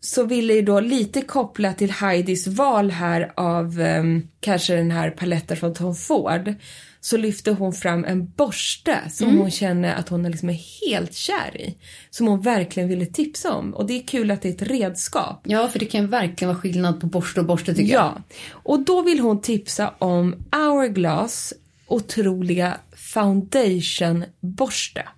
så 0.00 0.24
ville 0.24 0.54
ju 0.54 0.62
då 0.62 0.80
lite 0.80 1.22
koppla 1.22 1.72
till 1.72 1.90
Heidis 1.90 2.46
val 2.46 2.90
här 2.90 3.32
av 3.36 3.80
ehm, 3.80 4.28
kanske 4.40 4.74
den 4.74 4.90
här 4.90 5.10
paletten 5.10 5.56
från 5.56 5.74
Tom 5.74 5.94
Ford 5.94 6.54
så 7.00 7.16
lyfte 7.16 7.50
hon 7.50 7.72
fram 7.72 8.04
en 8.04 8.30
borste 8.30 8.98
som 9.10 9.38
hon 9.38 9.50
känner 9.50 9.94
att 9.94 10.08
hon 10.08 10.26
är 10.26 10.30
liksom 10.30 10.50
är 10.50 10.88
helt 10.90 11.14
kär 11.14 11.60
i. 11.60 11.76
Som 12.10 12.26
hon 12.26 12.40
verkligen 12.40 12.88
ville 12.88 13.06
tipsa 13.06 13.54
om. 13.54 13.74
Och 13.74 13.86
det 13.86 13.94
är 13.94 14.06
kul 14.06 14.30
att 14.30 14.42
det 14.42 14.48
är 14.48 14.52
ett 14.52 14.62
redskap. 14.62 15.40
Ja, 15.44 15.68
för 15.68 15.78
det 15.78 15.86
kan 15.86 16.06
verkligen 16.06 16.48
vara 16.48 16.60
skillnad 16.60 17.00
på 17.00 17.06
borste 17.06 17.40
och 17.40 17.46
borste 17.46 17.74
tycker 17.74 17.92
jag. 17.92 18.02
Ja, 18.02 18.22
och 18.50 18.84
då 18.84 19.02
vill 19.02 19.20
hon 19.20 19.40
tipsa 19.40 19.94
om 19.98 20.44
Hourglass 20.52 21.54
otroliga 21.88 22.78
foundationborste. 22.96 25.08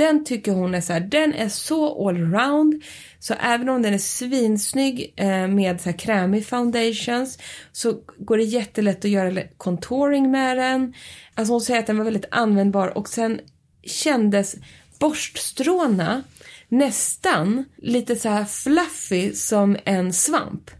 Den 0.00 0.24
tycker 0.24 0.52
hon 0.52 0.74
är 0.74 0.80
så 0.80 0.92
här, 0.92 1.00
den 1.00 1.34
är 1.34 1.48
så 1.48 2.08
allround. 2.08 2.82
Så 3.18 3.34
även 3.34 3.68
om 3.68 3.82
den 3.82 3.94
är 3.94 3.98
svinsnygg 3.98 5.12
eh, 5.16 5.48
med 5.48 5.80
så 5.80 5.90
här 5.90 5.98
krämig 5.98 6.46
foundations 6.46 7.38
så 7.72 8.00
går 8.18 8.36
det 8.36 8.42
jättelätt 8.42 9.04
att 9.04 9.10
göra 9.10 9.42
contouring 9.56 10.30
med 10.30 10.56
den. 10.56 10.94
Alltså 11.34 11.52
hon 11.52 11.60
säger 11.60 11.80
att 11.80 11.86
den 11.86 11.98
var 11.98 12.04
väldigt 12.04 12.28
användbar 12.30 12.98
och 12.98 13.08
sen 13.08 13.40
kändes 13.82 14.56
borststråna 14.98 16.22
nästan 16.70 17.64
lite 17.76 18.16
så 18.16 18.28
här 18.28 18.44
fluffy 18.44 19.32
som 19.34 19.76
en 19.84 20.12
svamp. 20.12 20.70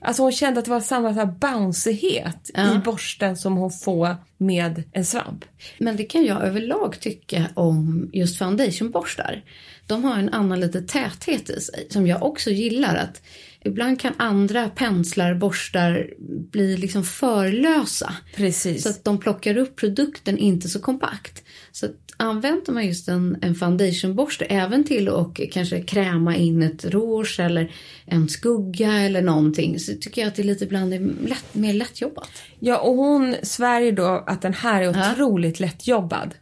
Alltså 0.00 0.22
hon 0.22 0.32
kände 0.32 0.58
att 0.58 0.64
det 0.64 0.70
var 0.70 0.80
samma 0.80 1.14
så 1.14 1.20
här 1.20 1.26
bouncighet 1.26 2.50
i 2.50 2.78
borsten 2.84 3.36
som 3.36 3.56
hon 3.56 3.70
får 3.70 4.16
med 4.38 4.82
en 4.92 5.04
svamp. 5.04 5.44
Men 5.78 5.96
det 5.96 6.04
kan 6.04 6.24
jag 6.24 6.42
överlag 6.42 7.00
tycka 7.00 7.46
om 7.54 8.10
just 8.12 8.38
foundationborstar. 8.38 9.44
De 9.86 10.04
har 10.04 10.18
en 10.18 10.28
annan 10.28 10.60
lite 10.60 10.82
täthet 10.82 11.50
i 11.50 11.60
sig 11.60 11.86
som 11.90 12.06
jag 12.06 12.22
också 12.22 12.50
gillar. 12.50 12.96
att 12.96 13.22
Ibland 13.64 14.00
kan 14.00 14.12
andra 14.16 14.68
penslar, 14.68 15.34
borstar 15.34 16.10
bli 16.50 16.76
liksom 16.76 17.04
för 17.04 17.52
lösa. 17.52 18.14
Precis. 18.36 18.82
Så 18.82 18.88
att 18.88 19.04
de 19.04 19.18
plockar 19.18 19.56
upp 19.56 19.76
produkten 19.76 20.38
inte 20.38 20.68
så 20.68 20.80
kompakt. 20.80 21.42
Så 21.72 21.86
använder 22.20 22.72
man 22.72 22.86
just 22.86 23.08
en, 23.08 23.38
en 23.42 23.54
foundationborste 23.54 24.44
även 24.44 24.84
till 24.84 25.08
att 25.08 25.38
kanske 25.52 25.80
kräma 25.80 26.36
in 26.36 26.62
ett 26.62 26.84
rouge 26.84 27.40
eller 27.40 27.72
en 28.04 28.28
skugga 28.28 28.92
eller 28.92 29.22
någonting 29.22 29.78
så 29.78 29.92
tycker 30.00 30.22
jag 30.22 30.28
att 30.28 30.34
det 30.34 30.42
lite 30.42 30.64
ibland 30.64 30.94
är 30.94 31.28
lätt, 31.28 31.54
mer 31.54 31.74
lättjobbat. 31.74 32.30
Ja, 32.58 32.78
och 32.78 32.94
hon 32.94 33.36
svär 33.42 33.92
då 33.92 34.24
att 34.26 34.42
den 34.42 34.54
här 34.54 34.82
är 34.82 35.12
otroligt 35.12 35.60
lättjobbad. 35.60 36.34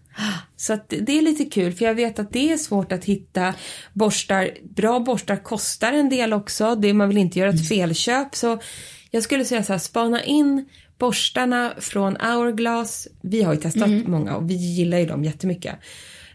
Så 0.57 0.73
att 0.73 0.89
det 0.89 1.19
är 1.19 1.23
lite 1.23 1.45
kul 1.45 1.73
för 1.73 1.85
jag 1.85 1.95
vet 1.95 2.19
att 2.19 2.33
det 2.33 2.53
är 2.53 2.57
svårt 2.57 2.93
att 2.93 3.05
hitta 3.05 3.55
borstar. 3.93 4.51
Bra 4.63 5.01
borstar 5.01 5.37
kostar 5.37 5.93
en 5.93 6.09
del 6.09 6.33
också. 6.33 6.75
Det, 6.75 6.93
man 6.93 7.09
vill 7.09 7.19
inte 7.19 7.39
göra 7.39 7.51
ett 7.51 7.69
felköp. 7.69 8.35
Så 8.35 8.59
jag 9.11 9.23
skulle 9.23 9.45
säga 9.45 9.63
så 9.63 9.73
här, 9.73 9.79
spana 9.79 10.25
in 10.25 10.69
borstarna 10.99 11.75
från 11.79 12.17
Hourglass. 12.17 13.09
Vi 13.21 13.43
har 13.43 13.55
ju 13.55 13.61
testat 13.61 13.91
många 14.07 14.37
och 14.37 14.51
vi 14.51 14.55
gillar 14.55 14.99
ju 14.99 15.07
dem 15.07 15.25
jättemycket. 15.25 15.75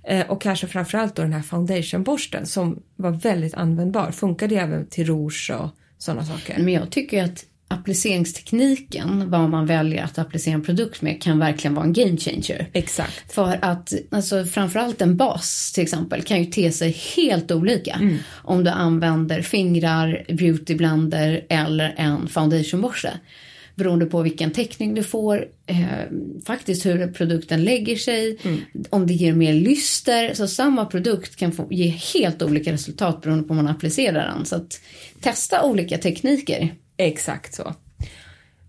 Eh, 0.04 0.30
och 0.30 0.41
kanske 0.41 0.67
framförallt 0.67 1.15
då 1.15 1.21
den 1.21 1.34
här 1.34 1.41
foundationborsten 1.41 2.45
som 2.45 2.84
var 2.95 3.12
väldigt 3.12 3.54
användbar. 3.54 4.12
Funkade 4.12 4.56
även 4.56 4.88
till 4.88 5.06
rouge 5.06 5.52
och 5.60 5.69
sådana 5.97 6.26
saker. 6.26 6.58
Men 6.58 6.73
jag 6.73 6.89
tycker 6.89 7.23
att 7.23 7.45
appliceringstekniken, 7.67 9.30
vad 9.30 9.49
man 9.49 9.65
väljer 9.65 10.04
att 10.04 10.17
applicera 10.17 10.54
en 10.54 10.63
produkt 10.63 11.02
med, 11.02 11.21
kan 11.21 11.39
verkligen 11.39 11.76
vara 11.76 11.86
en 11.86 11.93
game 11.93 12.17
changer. 12.17 12.69
Exakt. 12.73 13.34
För 13.34 13.60
att 13.62 13.93
alltså, 14.12 14.45
framförallt 14.45 15.02
en 15.02 15.17
bas 15.17 15.71
till 15.73 15.84
exempel 15.84 16.21
kan 16.21 16.43
ju 16.43 16.45
te 16.45 16.71
sig 16.71 16.91
helt 17.15 17.52
olika 17.52 17.99
om 18.32 18.63
du 18.63 18.69
använder 18.69 19.41
fingrar, 19.41 20.26
beautyblender 20.30 21.45
eller 21.49 21.93
en 21.97 22.28
foundationborste. 22.28 23.19
Beroende 23.76 24.06
på 24.06 24.22
vilken 24.22 24.52
täckning 24.52 24.96
du 24.96 25.04
får, 25.04 25.46
eh, 25.68 25.78
faktiskt 26.46 26.86
hur 26.86 27.08
produkten 27.08 27.64
lägger 27.64 27.96
sig, 27.96 28.38
om 28.90 29.08
det 29.08 29.14
ger 29.14 29.34
mer 29.34 29.54
lyster. 29.54 30.34
Så 30.34 30.48
samma 30.48 30.86
produkt 30.86 31.36
kan 31.36 31.52
få, 31.52 31.68
ge 31.72 31.88
helt 31.88 32.42
olika 32.42 32.72
resultat 32.72 33.22
beroende 33.22 33.48
på 33.48 33.54
hur 33.54 33.62
man 33.64 33.72
applicerar 33.72 34.36
den. 34.36 34.46
Så 34.46 34.56
att 34.56 34.82
testa 35.22 35.64
olika 35.64 35.98
tekniker. 35.98 36.74
Exakt 36.98 37.56
så. 37.56 37.74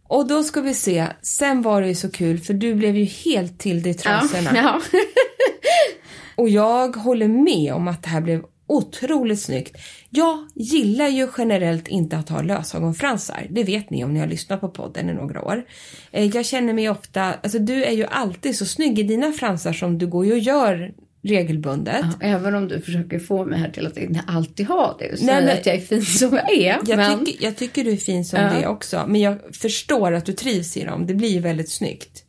Och 0.09 0.29
då 0.29 0.43
ska 0.43 0.61
vi 0.61 0.75
se, 0.75 1.07
sen 1.23 1.63
var 1.63 1.81
det 1.83 1.89
ju 1.89 1.95
så 1.95 2.11
kul 2.11 2.39
för 2.39 2.55
du 2.55 2.75
blev 2.75 2.97
ju 2.97 3.05
helt 3.05 3.59
till 3.59 3.87
i 3.87 3.95
trasorna. 3.95 4.51
Ja, 4.55 4.81
Och 6.37 6.49
jag 6.49 6.97
håller 6.97 7.29
med 7.29 7.75
om 7.75 7.89
att 7.89 8.03
det 8.03 8.09
här 8.09 8.21
blev 8.21 8.43
otroligt 8.67 9.41
snyggt. 9.41 9.77
Jag 10.11 10.49
gillar 10.55 11.09
ju 11.09 11.29
generellt 11.39 11.89
inte 11.89 12.17
att 12.17 12.29
ha 12.29 12.43
lösögonfransar. 12.43 13.47
Det 13.51 13.65
vet 13.65 13.91
ni 13.91 14.05
om 14.05 14.15
ni 14.15 14.21
har 14.21 14.27
lyssnat 14.27 14.61
på 14.61 14.69
podden 14.69 15.11
i 15.11 15.15
några 15.15 15.43
år. 15.45 15.65
Eh, 16.13 16.25
Jag 16.37 16.47
känner 16.47 16.73
mig 16.73 16.91
ofta, 16.91 17.23
alltså 17.23 17.59
du 17.59 17.85
är 17.85 17.93
ju 17.93 18.05
alltid 18.07 18.57
så 18.57 18.67
snygg 18.67 18.99
i 18.99 19.03
dina 19.03 19.33
fransar 19.33 19.73
som 19.73 19.99
du 19.99 20.07
går 20.07 20.33
och 20.33 20.39
gör 20.39 20.93
regelbundet. 21.23 22.05
Ja, 22.21 22.27
även 22.27 22.55
om 22.55 22.69
du 22.69 22.81
försöker 22.81 23.19
få 23.19 23.45
mig 23.45 23.59
här 23.59 23.71
till 23.71 23.87
att 23.87 23.97
inte 23.99 24.21
alltid 24.27 24.67
ha 24.67 24.97
det 24.99 25.05
och 25.05 25.11
Nej, 25.11 25.19
säga 25.27 25.41
men- 25.41 25.59
att 25.59 25.67
jag 25.67 25.75
är 25.77 25.81
fin 25.81 26.03
som 26.05 26.33
jag 26.37 26.53
är. 26.53 26.79
Jag, 26.87 26.97
men... 26.97 27.25
tycker, 27.25 27.45
jag 27.45 27.57
tycker 27.57 27.85
du 27.85 27.93
är 27.93 27.97
fin 27.97 28.25
som 28.25 28.41
Ja. 28.41 28.51
det 28.61 28.67
också, 28.67 29.05
men 29.09 29.21
jag 29.21 29.39
förstår 29.57 30.13
att 30.13 30.27
du 30.27 30.33
trivs 30.33 30.77
i 30.77 30.85
dem. 30.85 31.07
Det 31.07 31.15
blir 31.15 31.29
ju 31.29 31.41
väldigt 31.41 31.71
snyggt. 31.71 32.24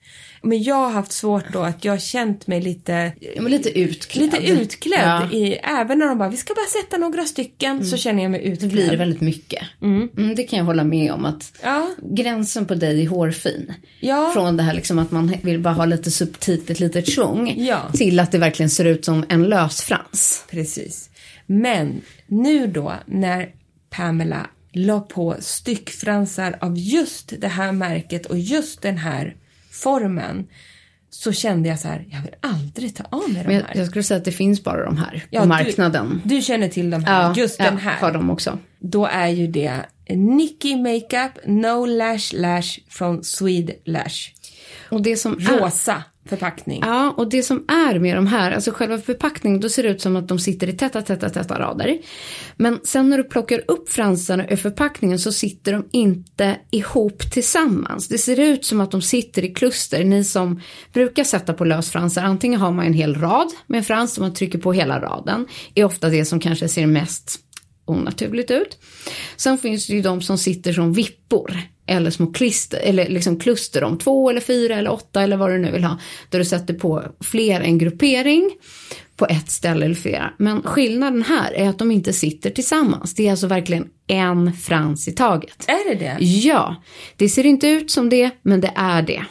Men 0.45 0.63
jag 0.63 0.75
har 0.75 0.89
haft 0.89 1.11
svårt 1.11 1.53
då 1.53 1.59
att 1.61 1.85
jag 1.85 1.93
har 1.93 1.97
känt 1.99 2.47
mig 2.47 2.61
lite, 2.61 3.11
Ja, 3.35 3.41
lite 3.41 3.79
utklädd. 3.79 4.23
lite 4.25 4.37
utklädd. 4.51 4.99
Ja. 5.03 5.21
Mm. 5.21 5.33
I, 5.33 5.53
även 5.63 5.99
när 5.99 6.05
de 6.07 6.17
bara, 6.17 6.29
vi 6.29 6.37
ska 6.37 6.53
bara 6.53 6.83
sätta 6.83 6.97
några 6.97 7.25
stycken, 7.25 7.85
så 7.85 7.97
känner 7.97 8.23
jag 8.23 8.31
mig 8.31 8.41
Det 8.41 8.47
utklädd. 8.49 8.71
blir 8.71 8.89
det 8.91 8.97
väldigt 8.97 9.21
mycket. 9.21 9.63
Mm, 9.81 10.35
det 10.35 10.43
kan 10.43 10.59
jag 10.59 10.65
hålla 10.65 10.83
med 10.83 11.11
om 11.11 11.25
att 11.25 11.53
Ja. 11.63 11.89
gränsen 12.11 12.65
på 12.65 12.75
dig 12.75 13.03
är 13.03 13.07
hårfin. 13.09 13.73
Ja. 13.99 14.31
Från 14.33 14.57
det 14.57 14.63
här 14.63 14.73
liksom 14.73 14.99
att 14.99 15.11
man 15.11 15.35
vill 15.43 15.59
bara 15.59 15.73
ha 15.73 15.85
lite 15.85 16.11
subtilt, 16.11 16.69
ett 16.69 16.79
litet 16.79 17.07
tjong. 17.07 17.67
Till 17.93 18.19
att 18.19 18.31
det 18.31 18.37
verkligen 18.37 18.69
ser 18.69 18.85
ut 18.85 19.05
som 19.05 19.25
en 19.29 19.43
lösfrans. 19.43 20.45
Precis. 20.51 21.09
Men 21.45 22.01
nu 22.27 22.67
då 22.67 22.93
när 23.05 23.49
Pamela 23.89 24.49
la 24.73 24.99
på 24.99 25.35
styckfransar 25.39 26.57
av 26.61 26.77
just 26.77 27.33
det 27.41 27.47
här 27.47 27.71
märket 27.71 28.25
och 28.25 28.37
just 28.39 28.81
den 28.81 28.97
här 28.97 29.35
formen 29.83 30.47
så 31.09 31.31
kände 31.31 31.69
jag 31.69 31.79
så 31.79 31.87
här, 31.87 32.05
jag 32.11 32.21
vill 32.21 32.35
aldrig 32.41 32.95
ta 32.95 33.03
av 33.03 33.29
mig 33.29 33.41
de 33.43 33.47
Men 33.47 33.55
jag, 33.55 33.63
här. 33.63 33.75
jag 33.75 33.87
skulle 33.87 34.03
säga 34.03 34.17
att 34.17 34.25
det 34.25 34.31
finns 34.31 34.63
bara 34.63 34.85
de 34.85 34.97
här 34.97 35.23
Ja, 35.29 35.39
på 35.39 35.45
du- 35.45 35.49
marknaden. 35.49 36.21
Du 36.25 36.41
känner 36.41 36.67
till 36.67 36.89
de 36.89 37.03
här, 37.05 37.33
just 37.35 37.57
den 37.57 37.73
ja, 37.73 37.79
här. 37.79 37.97
har 37.99 38.11
de 38.11 38.29
också. 38.29 38.59
Då 38.79 39.05
är 39.05 39.27
ju 39.27 39.47
det 39.47 39.85
Nicky 40.09 40.75
Makeup 40.75 41.31
No 41.45 41.85
Lash 41.85 42.33
Lash 42.33 42.79
från 42.89 43.23
Swede 43.23 43.73
Lash. 43.85 44.31
Och 44.89 45.01
det 45.01 45.17
som 45.17 45.33
är, 45.33 45.59
Rosa 45.59 46.03
förpackning. 46.29 46.81
Ja, 46.85 47.13
och 47.17 47.29
det 47.29 47.43
som 47.43 47.65
är 47.67 47.99
med 47.99 48.15
de 48.15 48.27
här, 48.27 48.51
alltså 48.51 48.71
själva 48.71 48.97
förpackningen, 48.97 49.59
då 49.59 49.69
ser 49.69 49.83
det 49.83 49.89
ut 49.89 50.01
som 50.01 50.15
att 50.15 50.27
de 50.27 50.39
sitter 50.39 50.69
i 50.69 50.73
täta, 50.73 51.01
täta, 51.01 51.29
täta 51.29 51.59
rader. 51.59 51.97
Men 52.55 52.79
sen 52.83 53.09
när 53.09 53.17
du 53.17 53.23
plockar 53.23 53.63
upp 53.67 53.89
fransarna 53.89 54.47
ur 54.49 54.55
förpackningen 54.55 55.19
så 55.19 55.31
sitter 55.31 55.73
de 55.73 55.89
inte 55.91 56.57
ihop 56.71 57.31
tillsammans. 57.31 58.07
Det 58.07 58.17
ser 58.17 58.39
ut 58.39 58.65
som 58.65 58.81
att 58.81 58.91
de 58.91 59.01
sitter 59.01 59.43
i 59.43 59.53
kluster. 59.53 60.03
Ni 60.03 60.23
som 60.23 60.61
brukar 60.93 61.23
sätta 61.23 61.53
på 61.53 61.65
lösfransar, 61.65 62.23
antingen 62.23 62.59
har 62.59 62.71
man 62.71 62.85
en 62.85 62.93
hel 62.93 63.15
rad 63.15 63.47
med 63.67 63.77
en 63.77 63.83
frans 63.83 64.13
som 64.13 64.21
man 64.21 64.33
trycker 64.33 64.59
på 64.59 64.73
hela 64.73 65.01
raden. 65.01 65.47
är 65.75 65.83
ofta 65.83 66.09
det 66.09 66.25
som 66.25 66.39
kanske 66.39 66.67
ser 66.67 66.87
mest 66.87 67.39
onaturligt 67.85 68.51
ut. 68.51 68.77
Sen 69.37 69.57
finns 69.57 69.87
det 69.87 69.93
ju 69.93 70.01
de 70.01 70.21
som 70.21 70.37
sitter 70.37 70.73
som 70.73 70.93
vippor 70.93 71.74
eller 71.87 72.11
små 72.11 72.27
klister, 72.27 72.79
eller 72.83 73.09
liksom 73.09 73.39
kluster 73.39 73.83
om 73.83 73.97
två 73.97 74.29
eller 74.29 74.41
fyra 74.41 74.75
eller 74.75 74.91
åtta 74.91 75.21
eller 75.21 75.37
vad 75.37 75.49
du 75.49 75.57
nu 75.57 75.71
vill 75.71 75.83
ha. 75.83 75.99
Där 76.29 76.39
du 76.39 76.45
sätter 76.45 76.73
på 76.73 77.03
fler 77.19 77.61
en 77.61 77.77
gruppering 77.77 78.51
på 79.15 79.25
ett 79.25 79.51
ställe 79.51 79.85
eller 79.85 79.95
flera. 79.95 80.33
Men 80.37 80.63
skillnaden 80.63 81.21
här 81.21 81.51
är 81.53 81.69
att 81.69 81.79
de 81.79 81.91
inte 81.91 82.13
sitter 82.13 82.49
tillsammans. 82.49 83.13
Det 83.15 83.27
är 83.27 83.31
alltså 83.31 83.47
verkligen 83.47 83.87
en 84.07 84.53
frans 84.53 85.07
i 85.07 85.11
taget. 85.11 85.65
Är 85.67 85.89
det 85.89 85.95
det? 85.99 86.17
Ja, 86.25 86.75
det 87.15 87.29
ser 87.29 87.45
inte 87.45 87.67
ut 87.67 87.91
som 87.91 88.09
det, 88.09 88.31
men 88.41 88.61
det 88.61 88.71
är 88.75 89.01
det. 89.01 89.25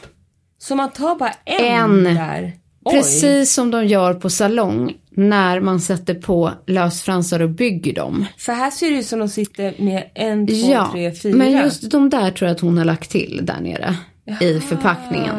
Så 0.57 0.75
man 0.75 0.91
tar 0.91 1.15
bara 1.15 1.33
en, 1.45 2.05
En. 2.05 2.15
där? 2.15 2.53
Oj. 2.85 2.95
Precis 2.95 3.53
som 3.53 3.71
de 3.71 3.85
gör 3.87 4.13
på 4.13 4.29
salong 4.29 4.93
när 5.11 5.59
man 5.59 5.79
sätter 5.79 6.13
på 6.15 6.51
lösfransar 6.67 7.39
och 7.41 7.49
bygger 7.49 7.93
dem. 7.93 8.25
För 8.37 8.53
här 8.53 8.71
ser 8.71 8.91
det 8.91 8.97
ut 8.97 9.05
som 9.05 9.19
de 9.19 9.29
sitter 9.29 9.75
med 9.83 10.03
en, 10.15 10.47
två, 10.47 10.53
Ja, 10.55 10.89
tre, 10.91 11.11
fyra. 11.11 11.35
men 11.37 11.51
just 11.51 11.91
de 11.91 12.09
där 12.09 12.31
tror 12.31 12.47
jag 12.47 12.55
att 12.55 12.61
hon 12.61 12.77
har 12.77 12.85
lagt 12.85 13.11
till 13.11 13.39
där 13.43 13.61
nere 13.61 13.95
i 14.41 14.59
förpackningen. 14.59 15.35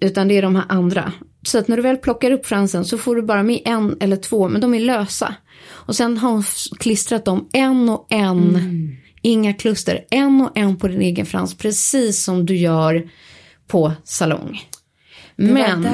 Utan 0.00 0.28
det 0.28 0.38
är 0.38 0.42
de 0.42 0.56
här 0.56 0.64
andra. 0.68 1.12
Så 1.42 1.58
att 1.58 1.68
när 1.68 1.76
du 1.76 1.82
väl 1.82 1.96
plockar 1.96 2.30
upp 2.30 2.46
fransen 2.46 2.84
så 2.84 2.98
får 2.98 3.16
du 3.16 3.22
bara 3.22 3.42
med 3.42 3.60
en 3.64 3.96
eller 4.00 4.16
två, 4.16 4.48
men 4.48 4.60
de 4.60 4.74
är 4.74 4.80
lösa. 4.80 5.34
Och 5.68 5.96
sen 5.96 6.18
har 6.18 6.30
hon 6.30 6.42
klistrat 6.78 7.24
dem 7.24 7.48
en 7.52 7.88
och 7.88 8.06
en, 8.10 8.38
Mm. 8.56 8.96
inga 9.22 9.52
kluster, 9.52 10.04
en 10.10 10.40
och 10.40 10.58
en 10.58 10.76
på 10.76 10.88
din 10.88 11.00
egen 11.02 11.26
frans, 11.26 11.54
precis 11.58 12.24
som 12.24 12.46
du 12.46 12.56
gör 12.56 13.08
på 13.68 13.92
salong. 14.04 14.60
Var 15.46 15.52
Men 15.54 15.82
det 15.82 15.88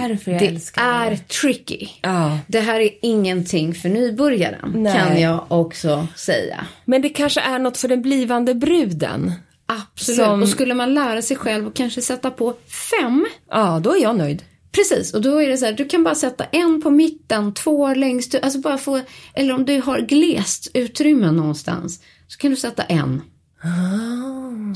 är 0.81 1.11
det. 1.11 1.29
tricky. 1.29 1.89
Ja. 2.03 2.39
Det 2.47 2.61
här 2.61 2.81
är 2.81 2.91
ingenting 3.03 3.75
för 3.75 3.89
nybörjaren, 3.89 4.73
Nej. 4.75 4.95
kan 4.99 5.21
jag 5.21 5.45
också 5.49 6.07
säga. 6.17 6.67
Men 6.85 7.03
det 7.03 7.09
kanske 7.09 7.41
är 7.41 7.59
något 7.59 7.77
för 7.77 7.89
den 7.89 8.03
blivande 8.03 8.55
bruden. 8.55 9.33
Absolut. 9.67 10.21
Som- 10.21 10.43
Och 10.43 10.49
skulle 10.49 10.75
man 10.75 10.95
lära 10.95 11.23
sig 11.23 11.37
själv 11.37 11.67
och 11.67 11.75
kanske 11.75 12.03
sätta 12.03 12.31
på 12.31 12.55
fem 13.01 13.27
Ja, 13.51 13.81
då 13.85 13.97
är 13.97 14.03
jag 14.03 14.17
nöjd. 14.17 14.43
Precis, 14.73 15.15
och 15.15 15.23
då 15.23 15.43
är 15.43 15.49
det 15.49 15.57
så 15.57 15.65
här, 15.65 15.73
du 15.73 15.85
kan 15.89 16.05
bara 16.05 16.15
sätta 16.15 16.45
en 16.45 16.83
på 16.83 16.91
mitten, 16.91 17.55
två 17.55 17.95
längst 17.95 18.35
alltså 18.43 18.59
bara 18.61 18.79
få, 18.79 19.01
eller 19.35 19.55
om 19.55 19.65
du 19.65 19.81
har 19.81 19.99
glest 20.01 20.71
utrymme 20.75 21.31
någonstans, 21.31 22.01
så 22.29 22.39
kan 22.39 22.51
du 22.51 22.57
sätta 22.57 22.83
en. 22.83 23.23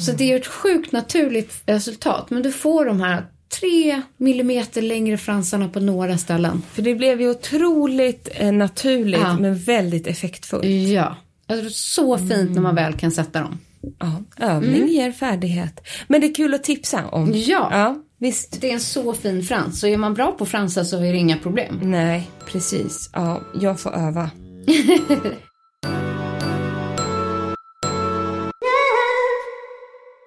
Så 0.01 0.13
det 0.13 0.33
är 0.33 0.37
ett 0.37 0.47
sjukt 0.47 0.93
naturligt 0.93 1.63
resultat, 1.67 2.31
men 2.31 2.43
du 2.43 2.53
får 2.53 2.85
de 2.85 3.01
här 3.01 3.27
tre 3.59 4.03
millimeter 4.17 4.83
längre 4.83 5.17
fransarna 5.19 5.69
på 5.69 5.81
några 5.81 6.19
ställen. 6.19 6.63
För 6.73 6.83
det 6.83 6.95
blev 6.95 7.21
ju 7.21 7.31
otroligt 7.31 8.29
eh, 8.35 8.53
naturligt 8.53 9.21
Ja. 9.21 9.39
men 9.39 9.59
väldigt 9.59 10.07
effektfullt. 10.07 10.65
Ja, 10.65 11.17
alltså 11.47 11.63
det 11.63 11.69
är 11.69 11.71
så 11.71 12.19
fint 12.19 12.51
när 12.51 12.61
man 12.63 12.75
väl 12.75 12.93
kan 12.99 13.11
sätta 13.11 13.41
dem. 13.41 13.59
Ja, 13.99 14.23
övning 14.47 14.89
ger 14.89 15.13
färdighet. 15.13 15.81
Men 16.09 16.21
det 16.21 16.27
är 16.27 16.35
kul 16.35 16.55
att 16.55 16.65
tipsa 16.65 17.07
om. 17.07 17.33
Ja. 17.35 17.69
Ja, 17.73 17.97
visst. 18.19 18.61
Det 18.61 18.71
är 18.71 18.75
en 18.75 18.81
så 18.81 19.13
fin 19.15 19.43
frans, 19.43 19.81
så 19.81 19.87
är 19.87 19.97
man 19.97 20.15
bra 20.15 20.33
på 20.33 20.47
fransar 20.47 20.85
så 20.85 20.97
är 20.97 21.13
det 21.13 21.19
inga 21.19 21.37
problem. 21.37 21.81
Nej, 21.83 22.31
precis. 22.47 23.11
Ja, 23.13 23.41
jag 23.61 23.81
får 23.81 23.95
öva. 23.95 24.31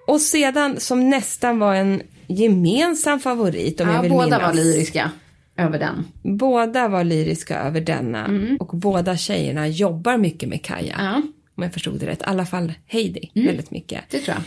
Och 0.06 0.20
sedan 0.20 0.80
som 0.80 1.10
nästan 1.10 1.58
var 1.58 1.74
en 1.74 2.02
gemensam 2.26 3.20
favorit 3.20 3.80
om 3.80 3.88
jag 3.88 3.96
Ja, 3.96 4.02
vill 4.02 4.10
båda 4.10 4.24
minnas. 4.26 4.42
var 4.42 4.52
lyriska 4.54 5.10
över 5.56 5.78
den. 5.78 6.04
Båda 6.38 6.88
var 6.88 7.04
lyriska 7.04 7.58
över 7.58 7.80
denna 7.80 8.30
och 8.60 8.70
båda 8.78 9.16
tjejerna 9.16 9.68
jobbar 9.68 10.16
mycket 10.16 10.48
med 10.48 10.62
Kaja. 10.64 10.94
Ja, 10.98 11.22
Om 11.56 11.62
jag 11.62 11.72
förstod 11.72 12.00
det 12.00 12.06
rätt. 12.06 12.20
I 12.20 12.24
alla 12.24 12.46
fall 12.46 12.72
Heidi 12.86 13.30
väldigt 13.34 13.70
mycket. 13.70 14.00
det 14.10 14.18
tror 14.18 14.36
jag. 14.36 14.42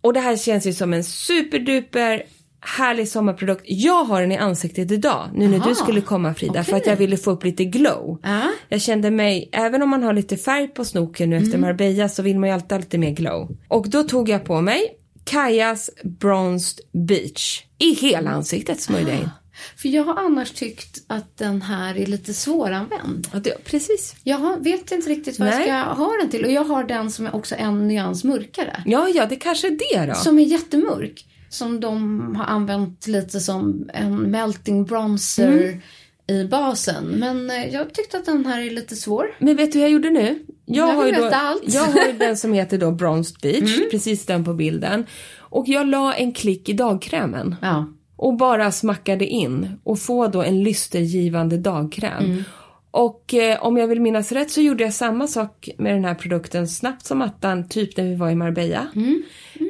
Och 0.00 0.12
det 0.12 0.20
här 0.20 0.36
känns 0.36 0.66
ju 0.66 0.72
som 0.72 0.92
en 0.92 1.04
superduper 1.04 2.22
härlig 2.60 3.08
sommarprodukt. 3.08 3.62
Jag 3.66 4.04
har 4.04 4.20
den 4.20 4.32
i 4.32 4.36
ansiktet 4.36 4.90
idag, 4.90 5.28
nu 5.34 5.48
när 5.48 5.58
Aha, 5.58 5.68
du 5.68 5.74
skulle 5.74 6.00
komma 6.00 6.34
Frida, 6.34 6.64
för 6.64 6.76
att 6.76 6.86
jag 6.86 6.96
ville 6.96 7.16
få 7.16 7.30
upp 7.30 7.44
lite 7.44 7.64
glow. 7.64 8.18
Ja. 8.22 8.42
Jag 8.68 8.80
kände 8.80 9.10
mig, 9.10 9.48
även 9.52 9.82
om 9.82 9.88
man 9.88 10.02
har 10.02 10.12
lite 10.12 10.36
färg 10.36 10.68
på 10.68 10.84
snoken 10.84 11.30
nu 11.30 11.36
Mm. 11.36 11.46
efter 11.48 11.58
Marbella 11.58 12.08
så 12.08 12.22
vill 12.22 12.38
man 12.38 12.48
ju 12.48 12.54
alltid 12.54 12.72
ha 12.72 12.78
lite 12.78 12.98
mer 12.98 13.10
glow. 13.10 13.56
Och 13.68 13.88
då 13.90 14.02
tog 14.02 14.28
jag 14.28 14.44
på 14.44 14.60
mig 14.60 14.82
Kajas 15.28 15.90
Bronzed 16.04 16.80
Beach. 16.92 17.64
I 17.78 17.94
hela 17.94 18.30
ansiktet 18.30 18.80
smörjde 18.80 19.10
jag 19.10 19.20
in. 19.20 19.30
För 19.76 19.88
jag 19.88 20.04
har 20.04 20.16
annars 20.16 20.50
tyckt 20.50 20.98
att 21.06 21.36
den 21.36 21.62
här 21.62 21.96
är 21.96 22.06
lite 22.06 22.34
svåranvänd. 22.34 23.28
Och 23.32 23.40
det, 23.40 23.64
precis. 23.64 24.16
Jag 24.24 24.64
vet 24.64 24.92
inte 24.92 25.10
riktigt 25.10 25.38
vad 25.38 25.48
Nej. 25.48 25.68
jag 25.68 25.84
ska 25.84 25.92
ha 25.92 26.12
den 26.20 26.30
till. 26.30 26.44
Och 26.44 26.52
jag 26.52 26.64
har 26.64 26.84
den 26.84 27.10
som 27.10 27.26
är 27.26 27.34
också 27.34 27.54
en 27.54 27.88
nyans 27.88 28.24
mörkare. 28.24 28.82
Ja, 28.86 29.08
ja, 29.08 29.26
det 29.26 29.36
kanske 29.36 29.66
är 29.66 29.78
det 29.78 30.06
då. 30.06 30.14
Som 30.14 30.38
är 30.38 30.42
jättemörk. 30.42 31.24
Som 31.50 31.80
de 31.80 32.36
har 32.36 32.44
använt 32.44 33.06
lite 33.06 33.40
som 33.40 33.90
en 33.94 34.30
melting 34.30 34.84
bronzer 34.84 35.52
Mm. 35.52 35.80
I 36.28 36.44
basen. 36.44 37.04
Men 37.06 37.50
eh, 37.50 37.66
jag 37.74 37.94
tyckte 37.94 38.16
att 38.16 38.24
den 38.26 38.46
här 38.46 38.60
är 38.60 38.70
lite 38.70 38.96
svår. 38.96 39.26
Men 39.38 39.56
vet 39.56 39.72
du 39.72 39.78
hur 39.78 39.84
jag 39.84 39.92
gjorde 39.92 40.10
nu? 40.10 40.38
Jag, 40.64 40.88
Jag 40.88 40.94
har 40.94 41.06
ju 41.06 41.12
då, 41.12 41.30
jag 41.62 41.82
har 41.82 42.06
ju 42.06 42.12
den 42.18 42.36
som 42.36 42.52
heter 42.52 42.78
då 42.78 42.90
Bronzed 42.90 43.36
Beach, 43.42 43.76
Mm. 43.76 43.88
precis 43.90 44.26
den 44.26 44.44
på 44.44 44.54
bilden. 44.54 45.06
Och 45.38 45.68
jag 45.68 45.86
la 45.86 46.14
en 46.14 46.32
klick 46.32 46.68
i 46.68 46.72
dagkrämen. 46.72 47.56
Ja. 47.62 47.86
Och 48.16 48.36
bara 48.36 48.72
smackade 48.72 49.26
in 49.26 49.72
och 49.84 49.98
få 49.98 50.26
då 50.26 50.42
en 50.42 50.62
lystergivande 50.62 51.58
dagkräm. 51.58 52.24
Mm. 52.24 52.44
Och 52.90 53.34
eh, 53.34 53.62
om 53.64 53.76
jag 53.76 53.86
vill 53.88 54.00
minnas 54.00 54.32
rätt 54.32 54.50
så 54.50 54.60
gjorde 54.60 54.84
jag 54.84 54.92
samma 54.94 55.26
sak 55.26 55.68
med 55.78 55.94
den 55.94 56.04
här 56.04 56.14
produkten 56.14 56.68
snabbt 56.68 57.06
som 57.06 57.22
attan, 57.22 57.68
typ 57.68 57.96
när 57.96 58.04
vi 58.04 58.14
var 58.14 58.30
i 58.30 58.34
Marbella. 58.34 58.86
Mm. 58.96 59.22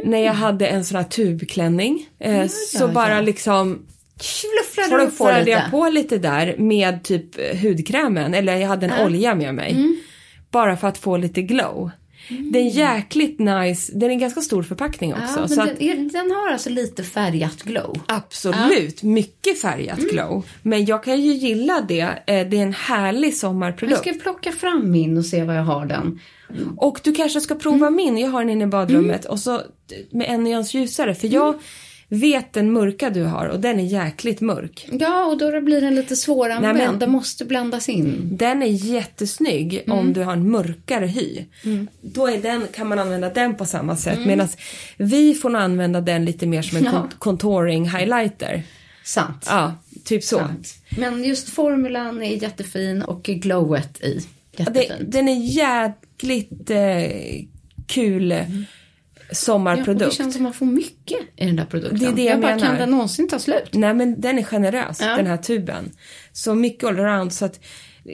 När 0.05 0.19
jag 0.19 0.33
hade 0.33 0.67
en 0.67 0.85
sån 0.85 0.97
här 0.97 1.05
tubklänning. 1.05 2.07
Eh, 2.19 2.47
så 2.49 2.85
ja, 2.85 2.89
bara 2.89 3.15
ja. 3.15 3.21
liksom 3.21 3.87
Fluffrade 4.23 5.05
du 5.05 5.11
på 5.11 5.31
lite? 5.39 5.51
jag 5.51 5.71
på 5.71 5.89
lite 5.89 6.19
där 6.19 6.55
med 6.59 7.03
typ 7.05 7.61
hudkrämen. 7.63 8.35
Eller 8.35 8.57
jag 8.57 8.69
hade 8.69 8.87
en 8.87 9.07
olja 9.07 9.35
med 9.35 9.55
mig. 9.55 9.71
Mm. 9.73 9.97
Bara 10.51 10.77
för 10.77 10.89
att 10.89 10.99
få 10.99 11.17
lite 11.17 11.43
glow. 11.43 11.91
Den 12.29 12.55
är 12.67 12.71
jäkligt 12.71 13.39
nice. 13.39 13.93
Den 13.95 14.09
är 14.09 14.13
en 14.13 14.19
ganska 14.19 14.41
stor 14.41 14.63
förpackning 14.63 15.13
också. 15.15 15.41
Ja, 15.41 15.49
så 15.49 15.61
att, 15.63 15.69
den, 15.79 15.83
är, 15.83 15.95
den 16.13 16.31
har 16.31 16.53
alltså 16.53 16.71
lite 16.71 17.05
färgat 17.05 17.63
glow. 17.63 18.01
Absolut, 18.09 19.03
mycket 19.03 19.61
färgat 19.61 19.99
Mm. 19.99 20.11
glow. 20.11 20.47
Men 20.63 20.85
jag 20.85 21.05
kan 21.05 21.21
ju 21.23 21.33
gilla 21.33 21.81
det. 21.89 22.01
Eh, 22.01 22.09
Det 22.27 22.59
är 22.59 22.63
en 22.63 22.73
härlig 22.73 23.29
Jag 23.29 23.35
sommarprodukt. 23.35 24.01
ska 24.01 24.13
plocka 24.13 24.53
fram 24.53 24.91
min 24.91 25.19
och 25.19 25.25
se 25.27 25.45
vad 25.45 25.57
jag 25.57 25.63
har 25.63 25.87
den. 25.87 26.21
Och 26.77 27.01
du 27.05 27.13
kanske 27.15 27.41
ska 27.41 27.55
prova 27.55 27.87
Mm. 27.87 27.95
min. 27.97 28.19
Jag 28.19 28.31
har 28.31 28.41
den 28.41 28.51
inne 28.51 28.65
i 28.65 28.67
badrummet. 28.67 29.25
Och 29.25 29.39
så 29.39 29.63
med 30.11 30.27
en 30.31 30.45
nyans 30.45 30.75
ljusare. 30.75 31.15
För 31.15 31.29
jag 31.29 31.49
Mm. 31.49 31.61
Vet 32.09 32.53
den 32.53 32.73
mörka 32.73 33.11
du 33.11 33.23
har 33.25 33.47
och 33.47 33.61
den 33.61 33.81
är 33.81 33.85
jäkligt 33.85 34.41
mörk. 34.41 34.89
Ja, 34.93 35.25
och 35.25 35.39
då 35.39 35.61
blir 35.61 35.81
den 35.81 35.95
lite 35.95 36.17
svåranvänd. 36.17 36.77
Nej, 36.79 36.87
men- 36.87 36.99
Den 36.99 37.11
måste 37.11 37.45
bländas 37.45 37.89
in. 37.89 38.29
Den 38.37 38.63
är 38.63 38.67
jättesnygg 38.67 39.83
Mm. 39.87 39.99
om 39.99 40.13
du 40.13 40.23
har 40.23 40.33
en 40.33 40.51
mörkare 40.51 41.07
hy. 41.07 41.45
Då 42.01 42.27
är 42.27 42.39
den, 42.43 42.63
kan 42.75 42.87
man 42.87 42.99
använda 42.99 43.31
den 43.31 43.55
på 43.55 43.65
samma 43.65 43.97
sätt. 43.97 44.17
Mm. 44.17 44.29
Medan 44.29 44.49
vi 44.97 45.35
får 45.35 45.51
nog 45.51 45.63
använda 45.63 46.01
den 46.01 46.25
lite 46.25 46.47
mer 46.47 46.63
som 46.63 46.79
en 46.79 46.85
Ja. 46.85 46.91
con- 46.91 47.09
contouring 47.19 47.89
highlighter. 47.89 48.63
Sant. 49.05 49.47
Ja, 49.49 49.75
typ 50.05 50.25
så. 50.25 50.39
Sant. 50.39 50.75
Men 50.99 51.25
just 51.25 51.49
formulan 51.49 52.23
är 52.23 52.43
jättefin 52.43 53.03
och 53.03 53.23
glowet 53.23 54.01
i 54.03 54.21
Ja, 54.57 54.65
jättefint. 54.65 54.93
Det, 54.99 55.05
den 55.19 55.29
är 55.29 55.37
jäkligt 55.57 56.71
eh, 56.71 57.45
kul 57.87 58.31
Ja, 58.31 58.45
sommarprodukt. 59.33 60.11
det 60.11 60.17
känns 60.17 60.35
som 60.35 60.43
man 60.43 60.53
får 60.53 60.67
mycket 60.67 61.19
i 61.37 61.47
den 61.47 61.57
där 61.57 61.65
produkten. 61.65 61.99
Det 61.99 62.07
är 62.07 62.13
det 62.13 62.23
jag 62.25 62.41
bara, 62.41 62.55
menar. 62.55 62.67
kan 62.69 62.77
den 62.79 62.91
någonsin 62.91 63.29
ta 63.29 63.39
slut? 63.39 63.69
Nej 63.73 63.95
men 63.95 64.21
den 64.21 64.39
är 64.39 64.43
generös, 64.43 65.01
Ja. 65.01 65.17
den 65.17 65.27
här 65.27 65.37
tuben. 65.37 65.91
Så 66.33 66.55
mycket 66.55 66.85
allround 66.89 67.33
så 67.33 67.45
att 67.45 67.61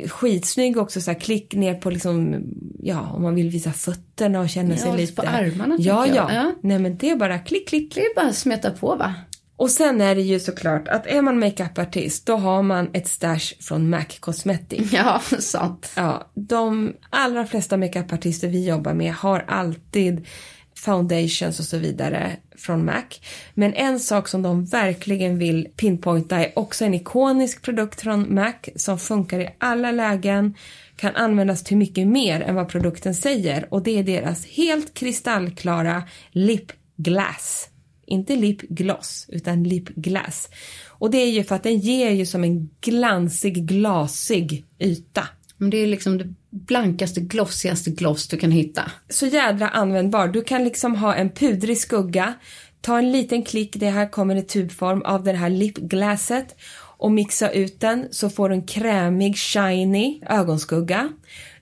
skitsnygg 0.08 0.76
också 0.76 1.00
så 1.00 1.10
här 1.10 1.20
klick 1.20 1.54
ner 1.54 1.74
på 1.74 1.90
liksom, 1.90 2.42
ja 2.82 3.00
om 3.14 3.22
man 3.22 3.34
vill 3.34 3.50
visa 3.50 3.72
fötterna 3.72 4.40
och 4.40 4.48
känna 4.48 4.70
Ja, 4.74 4.76
sig 4.76 4.96
lite. 4.96 5.12
på 5.12 5.22
armarna, 5.22 5.76
Ja, 5.78 6.06
ja, 6.06 6.14
jag. 6.14 6.34
Ja. 6.34 6.52
Nej 6.62 6.78
men 6.78 6.96
det 6.96 7.10
är 7.10 7.16
bara 7.16 7.38
klick, 7.38 7.68
klick. 7.68 7.94
Det 7.94 8.00
är 8.00 8.14
bara 8.14 8.26
att 8.28 8.36
smeta 8.36 8.70
på 8.70 8.94
va? 8.96 9.14
Och 9.56 9.70
sen 9.70 10.00
är 10.00 10.14
det 10.14 10.20
ju 10.22 10.40
såklart 10.40 10.88
att 10.88 11.06
är 11.06 11.22
man 11.22 11.38
makeupartist 11.38 12.26
då 12.26 12.36
har 12.36 12.62
man 12.62 12.90
ett 12.92 13.08
stash 13.08 13.54
från 13.60 13.90
MAC 13.90 14.18
Cosmetics. 14.20 14.92
Ja, 14.92 15.20
sant. 15.38 15.92
Ja, 15.96 16.30
de 16.34 16.92
allra 17.10 17.46
flesta 17.46 17.76
makeupartister 17.76 18.48
vi 18.48 18.68
jobbar 18.68 18.94
med 18.94 19.14
har 19.14 19.44
alltid 19.48 20.26
foundations 20.74 21.60
och 21.60 21.64
så 21.64 21.78
vidare 21.78 22.36
från 22.56 22.84
MAC. 22.84 23.20
Men 23.54 23.74
en 23.74 24.00
sak 24.00 24.28
som 24.28 24.42
de 24.42 24.64
verkligen 24.64 25.38
vill 25.38 25.68
pinpointa 25.76 26.36
är 26.36 26.58
också 26.58 26.84
en 26.84 26.94
ikonisk 26.94 27.62
produkt 27.62 28.00
från 28.00 28.34
MAC 28.34 28.54
som 28.76 28.98
funkar 28.98 29.40
i 29.40 29.48
alla 29.58 29.92
lägen, 29.92 30.54
kan 30.96 31.14
användas 31.14 31.64
till 31.64 31.76
mycket 31.76 32.06
mer 32.06 32.40
än 32.40 32.54
vad 32.54 32.68
produkten 32.68 33.14
säger 33.14 33.74
och 33.74 33.82
det 33.82 33.98
är 33.98 34.02
deras 34.02 34.46
helt 34.46 34.94
kristallklara 34.94 36.02
lip 36.30 36.72
glass. 36.96 37.68
Inte 38.06 38.36
lip 38.36 38.60
gloss 38.60 39.26
utan 39.28 39.62
lip 39.62 39.88
glass. 39.88 40.48
Och 40.88 41.10
det 41.10 41.18
är 41.18 41.30
ju 41.30 41.44
för 41.44 41.54
att 41.54 41.62
den 41.62 41.78
ger 41.78 42.10
ju 42.10 42.26
som 42.26 42.44
en 42.44 42.70
glansig, 42.80 43.66
glasig 43.66 44.64
yta. 44.78 45.28
Men 45.64 45.70
det 45.70 45.76
är 45.76 45.86
liksom 45.86 46.18
det 46.18 46.34
blankaste, 46.50 47.20
glossigaste 47.20 47.90
gloss 47.90 48.28
du 48.28 48.36
kan 48.36 48.50
hitta. 48.50 48.90
så 49.08 49.26
jädra 49.26 49.68
användbar. 49.68 50.28
Du 50.28 50.42
kan 50.44 50.64
liksom 50.64 50.96
ha 50.96 51.14
en 51.14 51.30
pudrig 51.30 51.78
skugga, 51.78 52.34
ta 52.80 52.98
en 52.98 53.12
liten 53.12 53.42
klick, 53.42 53.76
det 53.76 53.90
här 53.90 54.10
kommer 54.10 54.36
i 54.36 54.42
tubform, 54.42 55.02
av 55.02 55.24
det 55.24 55.32
här 55.32 55.50
lipglasset 55.50 56.56
och 56.98 57.12
mixa 57.12 57.50
ut 57.50 57.80
den 57.80 58.08
så 58.10 58.30
får 58.30 58.48
du 58.48 58.54
en 58.54 58.66
krämig, 58.66 59.36
shiny 59.36 60.20
ögonskugga. 60.26 61.08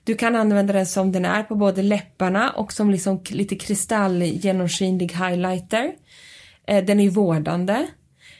Du 0.03 0.15
kan 0.15 0.35
använda 0.35 0.73
den 0.73 0.85
som 0.85 1.11
den 1.11 1.25
är 1.25 1.43
på 1.43 1.55
både 1.55 1.81
läpparna 1.81 2.49
och 2.49 2.73
som 2.73 2.91
liksom 2.91 3.21
lite 3.29 3.55
kristallgenomskinlig 3.55 5.11
highlighter. 5.11 5.91
Eh, 6.67 6.85
den 6.85 6.99
är 6.99 7.03
ju 7.03 7.09
vårdande. 7.09 7.87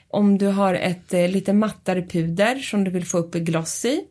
Om 0.10 0.38
du 0.38 0.48
har 0.48 0.74
ett 0.74 1.14
eh, 1.14 1.30
lite 1.30 1.54
mattare 1.54 2.02
puder 2.02 2.56
som 2.56 2.84
du 2.84 2.92
vill 2.92 3.06
få 3.06 3.18
upp 3.18 3.36
i 3.36 3.40
gloss 3.40 3.86
i 3.86 4.02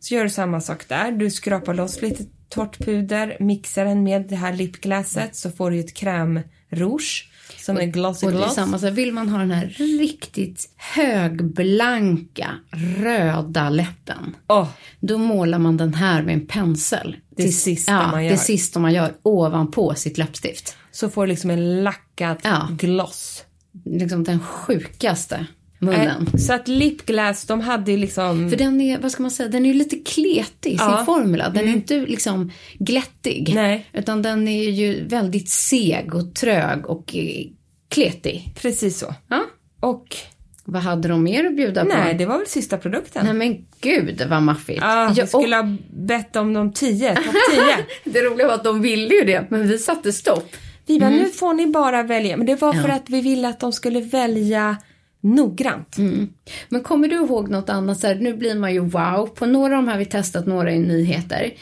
så 0.00 0.14
gör 0.14 0.24
du 0.24 0.30
samma 0.30 0.60
sak 0.60 0.88
där. 0.88 1.12
Du 1.12 1.30
skrapar 1.30 1.74
loss 1.74 2.02
lite 2.02 2.24
torrt 2.48 2.78
puder, 2.78 3.36
mixar 3.40 3.84
den 3.84 4.02
med 4.02 4.26
det 4.28 4.36
här 4.36 4.52
lipglasset 4.52 5.36
så 5.36 5.50
får 5.50 5.70
du 5.70 5.80
ett 5.80 5.94
krämrouge 5.94 7.30
som 7.58 7.76
är 7.76 7.84
glossy 7.86 8.26
Och 8.26 8.32
gloss. 8.32 8.54
samma, 8.54 8.78
så 8.78 8.90
vill 8.90 9.12
man 9.12 9.28
ha 9.28 9.38
den 9.38 9.50
här 9.50 9.66
riktigt 9.98 10.68
högblanka, 10.76 12.50
röda 12.98 13.68
läppen. 13.70 14.36
Åh, 14.48 14.68
Då 15.00 15.18
målar 15.18 15.58
man 15.58 15.76
den 15.76 15.94
här 15.94 16.22
med 16.22 16.34
en 16.34 16.46
pensel. 16.46 17.16
Det 17.36 17.42
Till- 17.42 17.56
sista 17.56 17.92
ja, 17.92 18.10
man 18.10 18.24
gör. 18.24 18.30
Det 18.32 18.38
sista 18.38 18.80
man 18.80 18.92
gör 18.92 19.12
ovanpå 19.22 19.94
sitt 19.94 20.18
läppstift. 20.18 20.76
så 20.90 21.10
får 21.10 21.26
du 21.26 21.30
liksom 21.32 21.50
en 21.50 21.82
lackad 21.84 22.36
Ja. 22.42 22.68
gloss. 22.78 23.44
Liksom 23.84 24.24
den 24.24 24.40
sjukaste 24.40 25.46
munnen. 25.78 26.28
Eh, 26.34 26.38
Så 26.38 26.52
att 26.52 26.68
lipglass, 26.68 27.44
de 27.46 27.60
hade 27.60 27.90
ju 27.92 27.96
liksom... 27.98 28.50
För 28.50 28.56
den 28.56 28.80
är, 28.80 28.98
vad 28.98 29.12
ska 29.12 29.22
man 29.22 29.30
säga, 29.30 29.48
den 29.48 29.64
är 29.66 29.68
ju 29.72 29.74
lite 29.78 29.96
kletig 29.96 30.72
i 30.72 30.78
sin 30.78 30.86
Ja. 30.90 31.02
formula. 31.06 31.48
Den 31.48 31.68
är 31.68 31.72
inte 31.72 32.00
liksom 32.00 32.50
glättig. 32.78 33.52
Nej. 33.54 33.86
Utan 33.92 34.22
den 34.22 34.48
är 34.48 34.70
ju 34.70 35.04
väldigt 35.08 35.48
seg 35.48 36.14
och 36.14 36.34
trög 36.34 36.86
och 36.86 37.16
eh, 37.16 37.46
kletig. 37.88 38.52
Precis 38.56 38.98
så. 38.98 39.14
Ja. 39.28 39.40
Och 39.80 40.16
Vad 40.64 40.82
hade 40.82 41.08
de 41.08 41.22
mer 41.22 41.44
att 41.46 41.56
bjuda 41.56 41.82
på? 41.82 41.88
nej, 41.88 42.14
det 42.14 42.26
var 42.26 42.38
väl 42.38 42.46
sista 42.46 42.76
produkten. 42.78 43.24
Nej 43.24 43.34
men 43.34 43.66
gud 43.80 44.22
vad 44.30 44.42
maffigt. 44.42 44.78
Ja, 44.82 45.10
vi 45.14 45.18
Ja, 45.20 45.22
och 45.22 45.28
skulle 45.42 45.56
ha 45.56 45.76
bett 45.96 46.36
om 46.36 46.54
de 46.54 46.72
tio, 46.72 47.14
topp 47.14 47.34
tio. 47.50 47.76
Det 48.12 48.20
roliga 48.20 48.46
var 48.46 48.54
att 48.54 48.64
de 48.64 48.82
ville 48.82 49.14
ju 49.14 49.20
det, 49.24 49.46
men 49.50 49.68
vi 49.68 49.78
satte 49.78 50.12
stopp. 50.12 50.56
Vi 50.86 51.00
bara, 51.00 51.10
nu 51.10 51.24
får 51.30 51.54
ni 51.54 51.66
bara 51.66 52.02
välja. 52.02 52.36
Men 52.36 52.46
det 52.46 52.54
var 52.60 52.72
för 52.72 52.88
att 52.88 53.10
vi 53.10 53.20
ville 53.20 53.48
att 53.48 53.60
de 53.60 53.72
skulle 53.72 54.00
välja 54.00 54.76
noggrant. 55.24 55.98
Mm. 55.98 56.28
Men 56.68 56.82
kommer 56.82 57.08
du 57.08 57.16
ihåg 57.16 57.48
något 57.48 57.68
annat? 57.68 58.00
Så 58.00 58.06
här, 58.06 58.14
nu 58.14 58.34
blir 58.36 58.54
man 58.54 58.74
ju 58.74 58.80
wow. 58.80 59.26
På 59.26 59.46
några 59.46 59.76
av 59.78 59.82
de 59.82 59.88
här 59.88 59.94
har 59.94 59.98
vi 59.98 60.04
testat, 60.04 60.46
några 60.46 60.72
är 60.72 60.78
nyheter. 60.78 61.54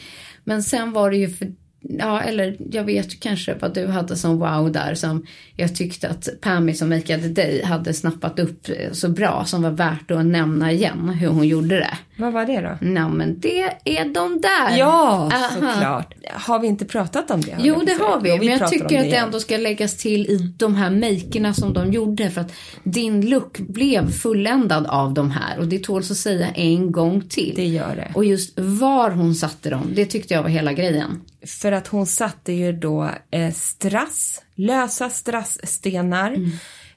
Men 0.43 0.63
sen 0.63 0.93
var 0.93 1.11
det 1.11 1.17
ju 1.17 1.29
för, 1.29 1.53
ja 1.89 2.21
eller 2.21 2.57
jag 2.71 2.83
vet 2.83 3.19
kanske 3.19 3.53
vad 3.53 3.73
du 3.73 3.87
hade 3.87 4.15
som 4.15 4.39
wow 4.39 4.71
där 4.71 4.95
som 4.95 5.25
jag 5.55 5.75
tyckte 5.75 6.09
att 6.09 6.29
Pammy 6.41 6.73
som 6.73 6.89
makeade 6.89 7.27
dig 7.27 7.63
hade 7.63 7.93
snappat 7.93 8.39
upp 8.39 8.69
eh, 8.69 8.91
så 8.91 9.09
bra 9.09 9.45
som 9.45 9.61
var 9.61 9.71
värt 9.71 10.11
att 10.11 10.25
nämna 10.25 10.71
igen 10.71 11.09
hur 11.09 11.27
hon 11.27 11.47
gjorde 11.47 11.75
det. 11.75 11.97
Vad 12.17 12.33
var 12.33 12.45
det 12.45 12.61
då? 12.61 12.77
Nej 12.81 13.09
men 13.09 13.39
det 13.39 13.61
är 13.85 14.13
de 14.13 14.41
där. 14.41 14.77
Ja, 14.77 15.29
Aha. 15.33 15.49
såklart. 15.49 16.13
Har 16.31 16.59
vi 16.59 16.67
inte 16.67 16.85
pratat 16.85 17.31
om 17.31 17.41
det? 17.41 17.57
Jo 17.59 17.81
det 17.85 17.93
har 17.93 18.21
vi, 18.21 18.29
Jo, 18.29 18.37
men 18.37 18.47
jag 18.47 18.69
tycker 18.69 18.99
att 18.99 19.11
det 19.11 19.15
ändå 19.15 19.39
ska 19.39 19.57
läggas 19.57 19.97
till 19.97 20.25
i 20.25 20.53
de 20.57 20.75
här 20.75 20.89
makerna 20.89 21.53
som 21.53 21.73
de 21.73 21.91
gjorde 21.91 22.29
för 22.29 22.41
att 22.41 22.53
din 22.83 23.29
look 23.29 23.59
blev 23.59 24.11
fulländad 24.11 24.85
av 24.87 25.13
de 25.13 25.31
här 25.31 25.59
och 25.59 25.67
det 25.67 25.83
tåls 25.83 26.11
att 26.11 26.17
säga 26.17 26.47
en 26.49 26.91
gång 26.91 27.21
till. 27.29 27.53
Det 27.55 27.67
gör 27.67 27.95
det. 27.95 28.11
Och 28.15 28.25
just 28.25 28.59
var 28.59 29.11
hon 29.11 29.35
satte 29.35 29.69
dem, 29.69 29.91
det 29.95 30.05
tyckte 30.05 30.33
jag 30.33 30.43
var 30.43 30.49
hela 30.49 30.73
grejen. 30.73 31.21
För 31.45 31.71
att 31.71 31.87
hon 31.87 32.05
satte 32.05 32.53
ju 32.53 32.71
då 32.73 33.09
eh, 33.31 33.53
strass, 33.53 34.41
lösa 34.55 35.09
strassstenar, 35.09 36.37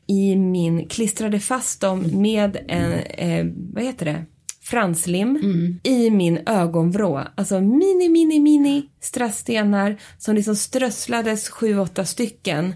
i 0.06 0.36
min, 0.36 0.88
klistrade 0.88 1.40
fast 1.40 1.80
dem 1.80 2.22
med 2.22 2.56
en, 2.68 2.92
eh, 2.92 3.46
vad 3.72 3.84
heter 3.84 4.06
det, 4.06 4.24
franslim 4.62 5.36
i 5.82 6.10
min 6.10 6.38
ögonvrå. 6.46 7.22
Alltså 7.34 7.60
mini, 7.60 8.08
mini, 8.08 8.40
mini 8.40 8.88
strassstenar 9.00 9.96
som 10.18 10.34
liksom 10.34 10.56
strösslades 10.56 11.48
sju, 11.48 11.78
åtta 11.78 12.04
stycken 12.04 12.74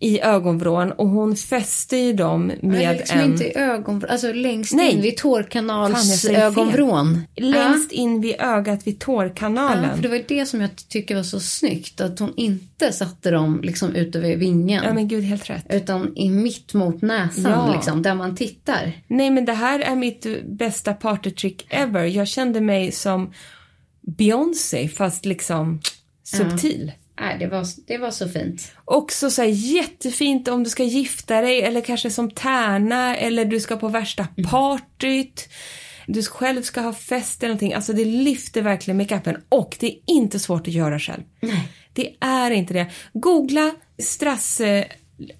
i 0.00 0.20
ögonvrån 0.20 0.92
och 0.92 1.08
hon 1.08 1.36
fäste 1.36 1.96
ju 1.96 2.12
dem 2.12 2.52
med 2.62 2.96
liksom 2.96 3.18
en... 3.18 3.30
inte 3.32 3.44
i 3.44 3.56
ögonvrån, 3.58 4.10
alltså 4.10 4.32
längst 4.32 4.74
Nej. 4.74 4.92
in 4.92 5.00
vid 5.02 5.20
Fan, 5.20 5.30
jag 5.32 5.44
tårkanals 5.44 6.20
säger 6.20 6.34
fel. 6.38 6.44
ögonvrån. 6.46 7.20
Längst 7.36 7.92
in 7.92 8.20
vid 8.20 8.34
ögat 8.40 8.86
vid 8.86 8.94
Ja, 8.94 9.04
tårkanalen. 9.04 9.94
för 9.96 10.02
det 10.02 10.08
var 10.08 10.22
det 10.28 10.46
som 10.46 10.60
jag 10.60 10.70
tycker 10.88 11.14
var 11.16 11.22
så 11.22 11.40
snyggt. 11.40 12.00
Att 12.00 12.18
hon 12.18 12.32
inte 12.36 12.92
satte 12.92 13.30
dem 13.30 13.60
liksom 13.62 13.94
ut 13.94 14.16
över 14.16 14.36
vingen. 14.36 14.84
Ja 14.84 14.94
men 14.94 15.08
gud, 15.08 15.24
helt 15.24 15.50
rätt. 15.50 15.66
Utan 15.68 16.16
i 16.16 16.30
mitt 16.30 16.74
mot 16.74 17.02
näsan, 17.02 17.52
Ja. 17.52 17.72
liksom, 17.74 18.02
där 18.02 18.14
man 18.14 18.36
tittar. 18.36 18.92
Nej 19.06 19.30
men 19.30 19.44
det 19.44 19.52
här 19.54 19.80
är 19.80 19.96
mitt 19.96 20.26
bästa 20.44 20.94
partytrick 20.94 21.66
ever. 21.70 22.04
Jag 22.04 22.28
kände 22.28 22.60
mig 22.60 22.92
som 22.92 23.32
Beyoncé 24.16 24.88
fast 24.88 25.24
liksom 25.24 25.80
subtil. 26.24 26.92
Nej, 27.20 27.38
det 27.38 27.46
var, 27.46 27.66
det 27.86 27.98
var 27.98 28.10
så 28.10 28.28
fint. 28.28 28.72
Också 28.84 29.30
så 29.30 29.42
här 29.42 29.48
jättefint 29.48 30.48
om 30.48 30.64
du 30.64 30.70
ska 30.70 30.84
gifta 30.84 31.40
dig 31.40 31.62
eller 31.62 31.80
kanske 31.80 32.10
som 32.10 32.30
tärna 32.30 33.16
eller 33.16 33.44
du 33.44 33.60
ska 33.60 33.76
på 33.76 33.88
värsta 33.88 34.26
partyt. 34.50 35.48
Du 36.06 36.22
själv 36.22 36.62
ska 36.62 36.80
ha 36.80 36.92
fest 36.92 37.42
eller 37.42 37.48
någonting. 37.48 37.74
Alltså 37.74 37.92
det 37.92 38.04
lyfter 38.04 38.62
verkligen 38.62 38.98
makeupen 38.98 39.36
och 39.48 39.76
det 39.80 39.86
är 39.86 39.98
inte 40.06 40.38
svårt 40.38 40.68
att 40.68 40.74
göra 40.74 40.98
själv. 40.98 41.22
Nej. 41.40 41.68
Det 41.92 42.14
är 42.20 42.50
inte 42.50 42.74
det. 42.74 42.90
Googla 43.12 43.74
strass 43.98 44.60
eh, 44.60 44.84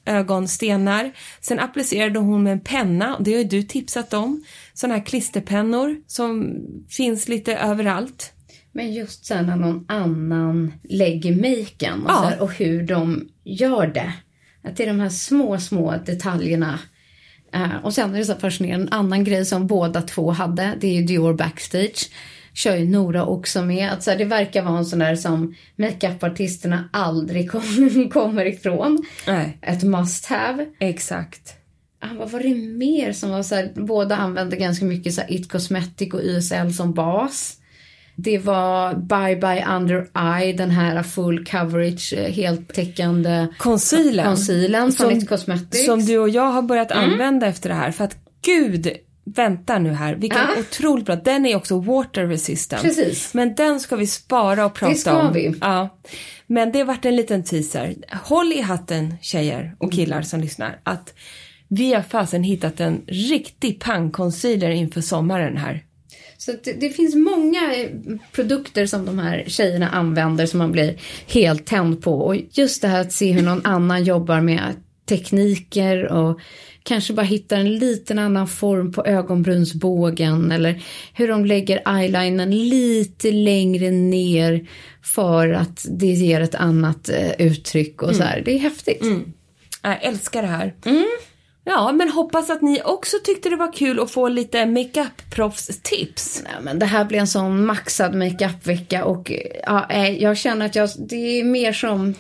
ögonstenar. 0.05 1.13
Sen 1.41 1.61
applicerade 1.61 2.19
hon 2.19 2.43
med 2.43 2.53
en 2.53 2.61
penna, 2.61 3.19
det 3.21 3.33
har 3.33 3.39
ju 3.39 3.45
du 3.45 3.63
tipsat 3.63 4.15
om. 4.15 4.45
Sådana 4.75 4.95
här 4.95 5.05
klisterpennor 5.05 5.97
som 6.07 6.57
finns 6.89 7.29
lite 7.29 7.57
överallt. 7.57 8.34
Men 8.75 8.93
just 8.93 9.25
sen 9.25 9.47
när 9.47 9.57
någon 9.57 9.85
annan 9.89 10.73
lägger 10.89 11.35
maken 11.37 12.03
och, 12.05 12.11
Ja. 12.11 12.21
här, 12.31 12.43
och 12.43 12.53
hur 12.55 12.83
de 12.83 13.29
gör 13.45 13.87
det. 13.87 14.13
Att 14.65 14.77
det 14.77 14.83
är 14.83 14.87
de 14.87 15.01
här 15.01 15.09
små, 15.09 15.59
små 15.59 15.95
detaljerna. 16.07 16.79
Eh, 17.53 17.77
och 17.83 17.95
sen 17.95 18.15
är 18.15 18.19
det 18.19 18.25
så 18.25 18.35
fascinerande, 18.35 18.87
en 18.87 18.93
annan 18.93 19.25
grej 19.25 19.45
som 19.45 19.67
båda 19.67 20.03
två 20.03 20.31
hade, 20.31 20.75
det 20.81 20.87
är 20.87 20.93
ju 21.01 21.03
Dior 21.03 21.35
Backstage. 21.35 22.11
Kör 22.55 22.77
ju 22.77 22.89
Nora 22.89 23.25
också 23.25 23.63
med. 23.63 23.91
Att 23.93 24.03
så 24.03 24.11
här, 24.11 24.19
det 24.19 24.25
verkar 24.25 24.63
vara 24.63 24.79
en 24.79 24.85
sån 24.87 24.99
där 24.99 25.17
som 25.17 25.55
makeupartisterna 25.77 26.89
aldrig 26.93 27.51
kom, 27.51 28.11
kommer 28.13 28.45
ifrån. 28.47 29.05
Nej. 29.27 29.59
Ett 29.63 29.83
must 29.83 30.27
have. 30.27 30.67
Exakt. 30.81 31.55
Ah, 32.01 32.15
vad 32.19 32.31
var 32.31 32.41
det 32.41 32.55
mer 32.55 33.13
som 33.13 33.31
var 33.31 33.43
så 33.43 33.55
här, 33.55 33.73
båda 33.75 34.17
använde 34.17 34.57
ganska 34.57 34.85
mycket 34.85 35.15
så 35.15 35.21
här 35.21 35.33
It 35.33 35.49
Cosmetic 35.49 36.15
och 36.15 36.21
YSL 36.23 36.73
som 36.75 36.95
bas. 36.95 37.57
Det 38.17 38.39
var 38.39 38.95
Bye 38.95 39.37
Bye 39.37 39.65
Under 39.77 40.07
Eye, 40.39 40.53
den 40.53 40.71
här 40.71 41.03
full 41.03 41.47
coverage, 41.47 42.13
eh, 42.17 42.33
heltäckande 42.33 43.47
Concealern. 43.59 44.27
concealern 44.27 44.93
från 44.93 45.11
Som- 45.21 45.27
Cosmetics. 45.27 45.85
Som 45.87 46.05
du 46.07 46.19
och 46.19 46.29
jag 46.29 46.51
har 46.53 46.63
börjat 46.63 46.91
Mm. 46.91 47.11
använda 47.13 47.47
efter 47.47 47.69
det 47.69 47.75
här. 47.75 47.91
För 47.91 48.05
att 48.05 48.17
gud, 48.45 48.89
vänta 49.25 49.79
nu 49.79 49.91
här. 49.93 50.15
Vilken 50.15 50.39
Ja. 50.55 50.61
otroligt 50.61 51.07
bra. 51.07 51.17
Den 51.17 51.47
är 51.47 51.57
också 51.57 51.79
water 51.81 52.27
resistant. 52.27 52.83
Precis. 52.83 53.35
Men 53.35 53.55
den 53.55 53.81
ska 53.81 53.97
vi 53.97 54.07
spara 54.07 54.67
och 54.67 54.75
prata 54.75 54.93
Det 54.93 54.99
ska 54.99 55.17
om. 55.27 55.33
vi. 55.33 55.55
Ja. 55.61 55.99
Men 56.47 56.73
det 56.73 56.85
vart 56.85 57.05
en 57.05 57.17
liten 57.17 57.45
teaser. 57.45 57.95
Håll 58.23 58.53
i 58.53 58.61
hatten 58.61 59.15
tjejer 59.21 59.75
och 59.79 59.93
killar 59.93 60.23
som 60.23 60.41
lyssnar. 60.41 60.81
Att 60.83 61.15
vi 61.69 61.95
har 61.95 62.03
fasen 62.03 62.43
hittat 62.43 62.81
en 62.81 63.01
riktig 63.07 63.81
pang-concealer 63.83 64.71
inför 64.71 65.01
sommaren 65.01 65.57
här. 65.57 65.83
Så 66.45 66.53
det, 66.65 66.73
det 66.73 66.91
finns 66.91 67.15
många 67.15 67.75
eh, 67.75 67.91
produkter 68.33 68.87
som 68.87 69.07
de 69.07 69.19
här 69.19 69.45
tjejerna 69.47 69.89
använder 69.89 70.47
som 70.47 70.59
man 70.59 70.73
blir 70.73 71.01
helt 71.27 71.67
tänd 71.67 72.03
på. 72.03 72.13
Och 72.21 72.37
just 72.51 72.83
det 72.83 72.89
här 72.89 73.01
att 73.01 73.13
se 73.13 73.33
hur 73.33 73.43
någon 73.43 73.67
annan 73.67 74.05
jobbar 74.05 74.41
med 74.41 74.75
tekniker 75.09 76.13
och 76.13 76.41
kanske 76.83 77.13
bara 77.13 77.27
hittar 77.27 77.57
en 77.57 77.79
liten 77.79 78.19
annan 78.19 78.49
form 78.49 78.93
på 78.93 79.05
ögonbrynsbågen 79.05 80.53
eller 80.53 80.83
hur 81.15 81.29
de 81.29 81.45
lägger 81.45 81.99
eyelinern 81.99 82.51
lite 82.51 83.31
längre 83.31 83.91
ner 83.91 84.69
för 85.03 85.51
att 85.51 85.87
det 85.91 86.07
ger 86.07 86.41
ett 86.41 86.55
annat 86.55 87.09
eh, 87.09 87.47
uttryck 87.47 88.03
och 88.03 88.17
så 88.17 88.23
här. 88.23 88.43
Det 88.45 88.53
är 88.53 88.59
häftigt. 88.59 89.05
Jag 89.83 90.05
älskar 90.05 90.43
det 90.43 90.49
här. 90.49 90.75
Mm. 90.85 91.05
Ja, 91.67 91.93
men 91.93 92.09
hoppas 92.11 92.51
att 92.51 92.63
ni 92.63 92.83
också 92.85 93.17
tyckte 93.25 93.49
det 93.49 93.57
var 93.57 93.73
kul 93.73 94.01
att 94.01 94.11
få 94.11 94.29
lite 94.29 94.67
makeup-proffs-tips. 94.67 96.41
Nej, 96.45 96.53
men 96.63 96.79
det 96.79 96.87
här 96.87 97.05
blir 97.05 97.19
en 97.19 97.27
sån 97.27 97.67
maxad 97.67 98.15
makeupvecka 98.15 99.05
och 99.05 99.33
ja, 99.63 99.87
eh, 99.91 100.09
jag 100.23 100.37
känner 100.37 100.67
att 100.67 100.75
jag, 100.75 100.89
det 101.09 101.41
är 101.41 101.45
mer 101.45 101.73
som... 101.73 102.15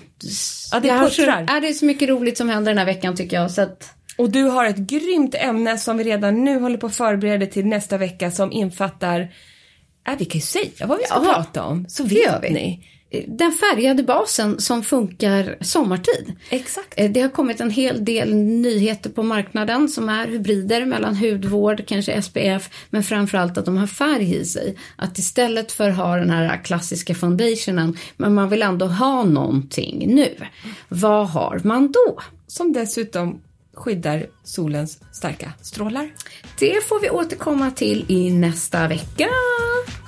Ja, 0.72 0.80
det 0.80 0.88
puttrar. 0.88 1.44
ja, 1.48 1.60
det 1.60 1.68
är 1.68 1.72
så 1.72 1.84
mycket 1.84 2.08
roligt 2.08 2.38
som 2.38 2.48
händer 2.48 2.70
den 2.72 2.78
här 2.78 2.84
veckan 2.86 3.16
tycker 3.16 3.36
jag. 3.36 3.50
Så 3.50 3.62
att, 3.62 3.90
Och 4.18 4.30
du 4.30 4.42
har 4.42 4.66
ett 4.66 4.76
grymt 4.76 5.34
ämne 5.34 5.78
som 5.78 5.96
vi 5.98 6.04
redan 6.04 6.44
nu 6.44 6.58
håller 6.60 6.78
på 6.78 6.86
att 6.86 6.96
förbereda 6.96 7.46
till 7.46 7.66
nästa 7.66 7.98
vecka 7.98 8.30
som 8.30 8.52
infattar, 8.52 9.20
äh, 10.08 10.14
vi 10.18 10.24
kan 10.24 10.38
ju 10.38 10.46
säga 10.46 10.86
vad 10.86 10.98
vi 10.98 11.04
ska 11.04 11.14
Ja, 11.14 11.34
prata 11.34 11.62
om, 11.62 11.84
så 11.88 12.04
vet 12.04 12.38
vi. 12.42 12.50
ni. 12.50 12.88
Den 13.28 13.52
färgade 13.52 14.02
basen 14.02 14.60
som 14.60 14.82
funkar 14.82 15.56
sommartid. 15.60 16.32
Exakt. 16.50 16.94
Eh, 16.96 17.10
Det 17.10 17.20
har 17.20 17.28
kommit 17.28 17.60
en 17.60 17.70
hel 17.70 18.04
del 18.04 18.34
nyheter 18.34 19.10
på 19.10 19.22
marknaden 19.22 19.88
som 19.88 20.08
är 20.08 20.26
hybrider 20.26 20.84
mellan 20.84 21.16
hudvård, 21.16 21.86
kanske 21.86 22.22
SPF, 22.22 22.70
men 22.90 23.02
framförallt 23.02 23.58
att 23.58 23.64
de 23.64 23.76
har 23.76 23.86
färg 23.86 24.34
i 24.34 24.44
sig. 24.44 24.76
Att 24.96 25.18
istället 25.18 25.72
för 25.72 25.90
att 25.90 25.96
ha 25.96 26.16
den 26.16 26.30
här 26.30 26.64
klassiska 26.64 27.14
foundationen, 27.14 27.96
men 28.16 28.34
man 28.34 28.48
vill 28.48 28.62
ändå 28.62 28.86
ha 28.86 29.24
någonting 29.24 30.14
nu. 30.14 30.34
Vad 30.88 31.28
har 31.28 31.60
man 31.64 31.92
då? 31.92 32.18
Som 32.46 32.72
dessutom 32.72 33.40
skyddar 33.76 34.26
solens 34.44 34.98
starka 35.12 35.52
strålar. 35.62 36.08
Det 36.58 36.84
får 36.88 37.00
vi 37.00 37.10
återkomma 37.10 37.70
till 37.70 38.04
i 38.08 38.30
nästa 38.30 38.88
vecka. 38.88 39.28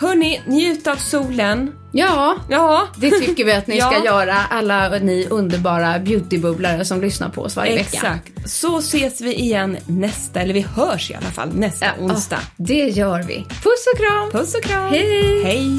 Hörni, 0.00 0.40
njut 0.46 0.86
av 0.86 0.96
solen. 0.96 1.72
Ja, 1.92 2.36
Ja, 2.50 2.88
det 2.96 3.10
tycker 3.10 3.44
vi 3.44 3.52
att 3.52 3.66
ni 3.66 3.80
ska 3.80 3.92
Ja. 4.04 4.04
göra, 4.04 4.34
alla 4.50 4.88
ni 4.88 5.26
underbara 5.30 5.98
beautybubblare 5.98 6.84
som 6.84 7.00
lyssnar 7.00 7.28
på 7.28 7.42
oss 7.42 7.56
varje 7.56 7.74
vecka. 7.74 7.90
Exakt. 7.96 8.50
Så 8.50 8.78
ses 8.78 9.20
vi 9.20 9.34
igen 9.34 9.76
nästa, 9.86 10.40
eller 10.40 10.54
vi 10.54 10.60
hörs 10.60 11.10
i 11.10 11.14
alla 11.14 11.26
fall 11.26 11.48
nästa 11.54 11.86
onsdag. 12.00 12.38
Ja, 12.56 12.64
det 12.64 12.74
gör 12.88 13.22
vi. 13.22 13.44
Puss 13.48 13.86
och 13.94 13.98
kram! 13.98 14.30
Puss 14.30 14.54
och 14.54 14.62
kram. 14.62 14.90
Hej! 14.90 15.42
Hej! 15.44 15.78